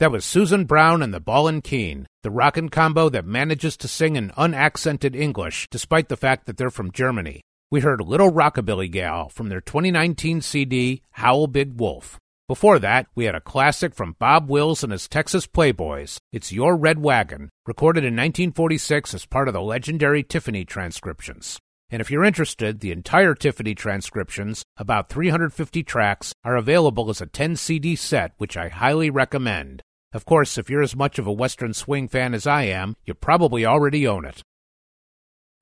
That 0.00 0.12
was 0.12 0.24
Susan 0.24 0.64
Brown 0.64 1.02
and 1.02 1.12
the 1.12 1.18
Ballin' 1.18 1.60
Keen, 1.60 2.06
the 2.22 2.30
rockin' 2.30 2.68
combo 2.68 3.08
that 3.08 3.26
manages 3.26 3.76
to 3.78 3.88
sing 3.88 4.14
in 4.14 4.30
unaccented 4.36 5.16
English 5.16 5.66
despite 5.72 6.08
the 6.08 6.16
fact 6.16 6.46
that 6.46 6.56
they're 6.56 6.70
from 6.70 6.92
Germany. 6.92 7.40
We 7.68 7.80
heard 7.80 8.00
Little 8.00 8.30
Rockabilly 8.30 8.92
Gal 8.92 9.28
from 9.28 9.48
their 9.48 9.60
2019 9.60 10.40
CD, 10.40 11.02
Howl 11.10 11.48
Big 11.48 11.80
Wolf. 11.80 12.16
Before 12.46 12.78
that, 12.78 13.08
we 13.16 13.24
had 13.24 13.34
a 13.34 13.40
classic 13.40 13.92
from 13.92 14.14
Bob 14.20 14.48
Wills 14.48 14.84
and 14.84 14.92
his 14.92 15.08
Texas 15.08 15.48
Playboys. 15.48 16.18
It's 16.32 16.52
Your 16.52 16.76
Red 16.76 17.00
Wagon, 17.00 17.50
recorded 17.66 18.04
in 18.04 18.14
1946 18.14 19.14
as 19.14 19.26
part 19.26 19.48
of 19.48 19.54
the 19.54 19.60
legendary 19.60 20.22
Tiffany 20.22 20.64
transcriptions. 20.64 21.58
And 21.90 22.00
if 22.00 22.08
you're 22.08 22.22
interested, 22.22 22.78
the 22.78 22.92
entire 22.92 23.34
Tiffany 23.34 23.74
transcriptions, 23.74 24.62
about 24.76 25.08
350 25.08 25.82
tracks, 25.82 26.32
are 26.44 26.54
available 26.54 27.10
as 27.10 27.20
a 27.20 27.26
10 27.26 27.56
CD 27.56 27.96
set, 27.96 28.34
which 28.36 28.56
I 28.56 28.68
highly 28.68 29.10
recommend. 29.10 29.82
Of 30.12 30.24
course, 30.24 30.56
if 30.56 30.70
you're 30.70 30.82
as 30.82 30.96
much 30.96 31.18
of 31.18 31.26
a 31.26 31.32
Western 31.32 31.74
swing 31.74 32.08
fan 32.08 32.32
as 32.32 32.46
I 32.46 32.62
am, 32.62 32.96
you 33.04 33.12
probably 33.12 33.66
already 33.66 34.06
own 34.06 34.24
it. 34.24 34.42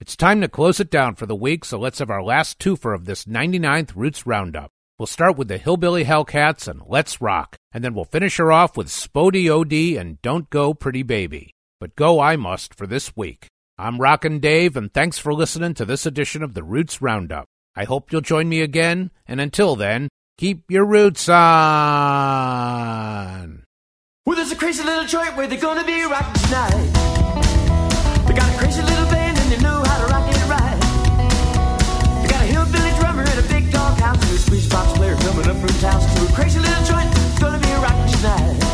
It's 0.01 0.17
time 0.17 0.41
to 0.43 0.49
close 0.49 0.79
it 0.79 0.91
down 0.91 1.17
for 1.17 1.27
the 1.27 1.35
week, 1.35 1.65
so 1.65 1.79
let's 1.79 1.99
have 1.99 2.11
our 2.11 2.23
last 2.23 2.59
twofer 2.59 2.95
of 2.95 3.07
this 3.07 3.25
99th 3.25 3.97
Roots 3.97 4.27
Roundup. 4.27 4.71
We'll 4.99 5.07
start 5.07 5.37
with 5.37 5.49
the 5.49 5.59
Hillbilly 5.59 6.05
Hellcats 6.05 6.69
and 6.69 6.81
Let's 6.87 7.21
Rock, 7.21 7.57
and 7.73 7.83
then 7.83 7.93
we'll 7.93 8.05
finish 8.05 8.37
her 8.37 8.53
off 8.53 8.77
with 8.77 8.87
Spody 8.87 9.51
OD 9.51 9.99
and 10.01 10.23
Don't 10.23 10.49
Go 10.49 10.73
Pretty 10.75 11.03
Baby. 11.03 11.51
But 11.81 11.97
go 11.97 12.21
I 12.21 12.37
must 12.37 12.73
for 12.75 12.87
this 12.87 13.17
week. 13.17 13.49
I'm 13.77 14.01
Rockin' 14.01 14.39
Dave, 14.41 14.77
and 14.77 14.95
thanks 14.95 15.19
for 15.19 15.35
listening 15.35 15.75
to 15.75 15.85
this 15.85 16.07
edition 16.07 16.43
of 16.43 16.55
the 16.55 16.63
Roots 16.63 17.03
Roundup. 17.03 17.47
I 17.75 17.85
hope 17.85 18.13
you'll 18.13 18.23
join 18.23 18.49
me 18.49 18.63
again, 18.63 19.11
and 19.27 19.41
until 19.41 19.77
then, 19.77 20.09
keep 20.39 20.71
your 20.71 20.87
roots 20.87 21.29
on. 21.29 21.37
Well, 24.27 24.35
there's 24.35 24.51
a 24.51 24.57
crazy 24.57 24.83
little 24.83 25.05
joint 25.05 25.37
where 25.37 25.47
they're 25.47 25.57
gonna 25.57 25.85
be 25.85 26.03
rocking 26.03 26.43
tonight. 26.43 26.73
They 28.27 28.35
got 28.35 28.53
a 28.53 28.59
crazy 28.59 28.83
little 28.83 29.07
band 29.07 29.39
and 29.39 29.53
they 29.53 29.59
know 29.63 29.85
how 29.87 30.05
to 30.05 30.13
rock 30.13 30.27
it 30.29 30.49
right. 30.51 32.23
They 32.23 32.29
got 32.29 32.43
a 32.43 32.47
hillbilly 32.47 32.91
drummer 32.99 33.23
and 33.23 33.39
a 33.39 33.49
big 33.49 33.71
dog 33.71 33.97
house 34.01 34.21
and 34.21 34.33
a 34.33 34.39
squeeze 34.41 34.69
box 34.69 34.99
player 34.99 35.15
coming 35.15 35.47
up 35.47 35.57
from 35.59 35.79
town 35.79 36.01
to 36.01 36.25
a 36.27 36.33
crazy 36.35 36.59
little 36.59 36.85
joint. 36.85 37.09
Gonna 37.39 37.61
be 37.61 37.71
rocking 37.75 38.15
tonight. 38.15 38.66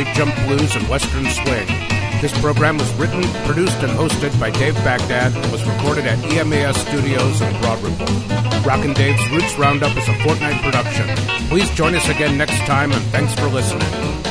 Broadway 0.00 0.14
jump 0.14 0.34
blues 0.46 0.74
and 0.76 0.88
western 0.88 1.26
swing. 1.26 1.66
This 2.20 2.38
program 2.40 2.76
was 2.78 2.92
written, 2.94 3.22
produced, 3.44 3.78
and 3.78 3.92
hosted 3.92 4.38
by 4.38 4.50
Dave 4.50 4.74
Baghdad 4.76 5.34
and 5.34 5.52
was 5.52 5.64
recorded 5.64 6.06
at 6.06 6.18
EMAS 6.18 6.76
Studios 6.86 7.40
in 7.40 7.60
Broad 7.60 7.82
Ripple. 7.82 8.06
Rockin' 8.62 8.94
Dave's 8.94 9.30
Roots 9.30 9.56
Roundup 9.58 9.96
is 9.96 10.08
a 10.08 10.14
fortnight 10.22 10.60
production. 10.62 11.06
Please 11.48 11.70
join 11.70 11.94
us 11.94 12.08
again 12.08 12.36
next 12.36 12.58
time, 12.66 12.92
and 12.92 13.02
thanks 13.06 13.34
for 13.34 13.46
listening. 13.46 14.29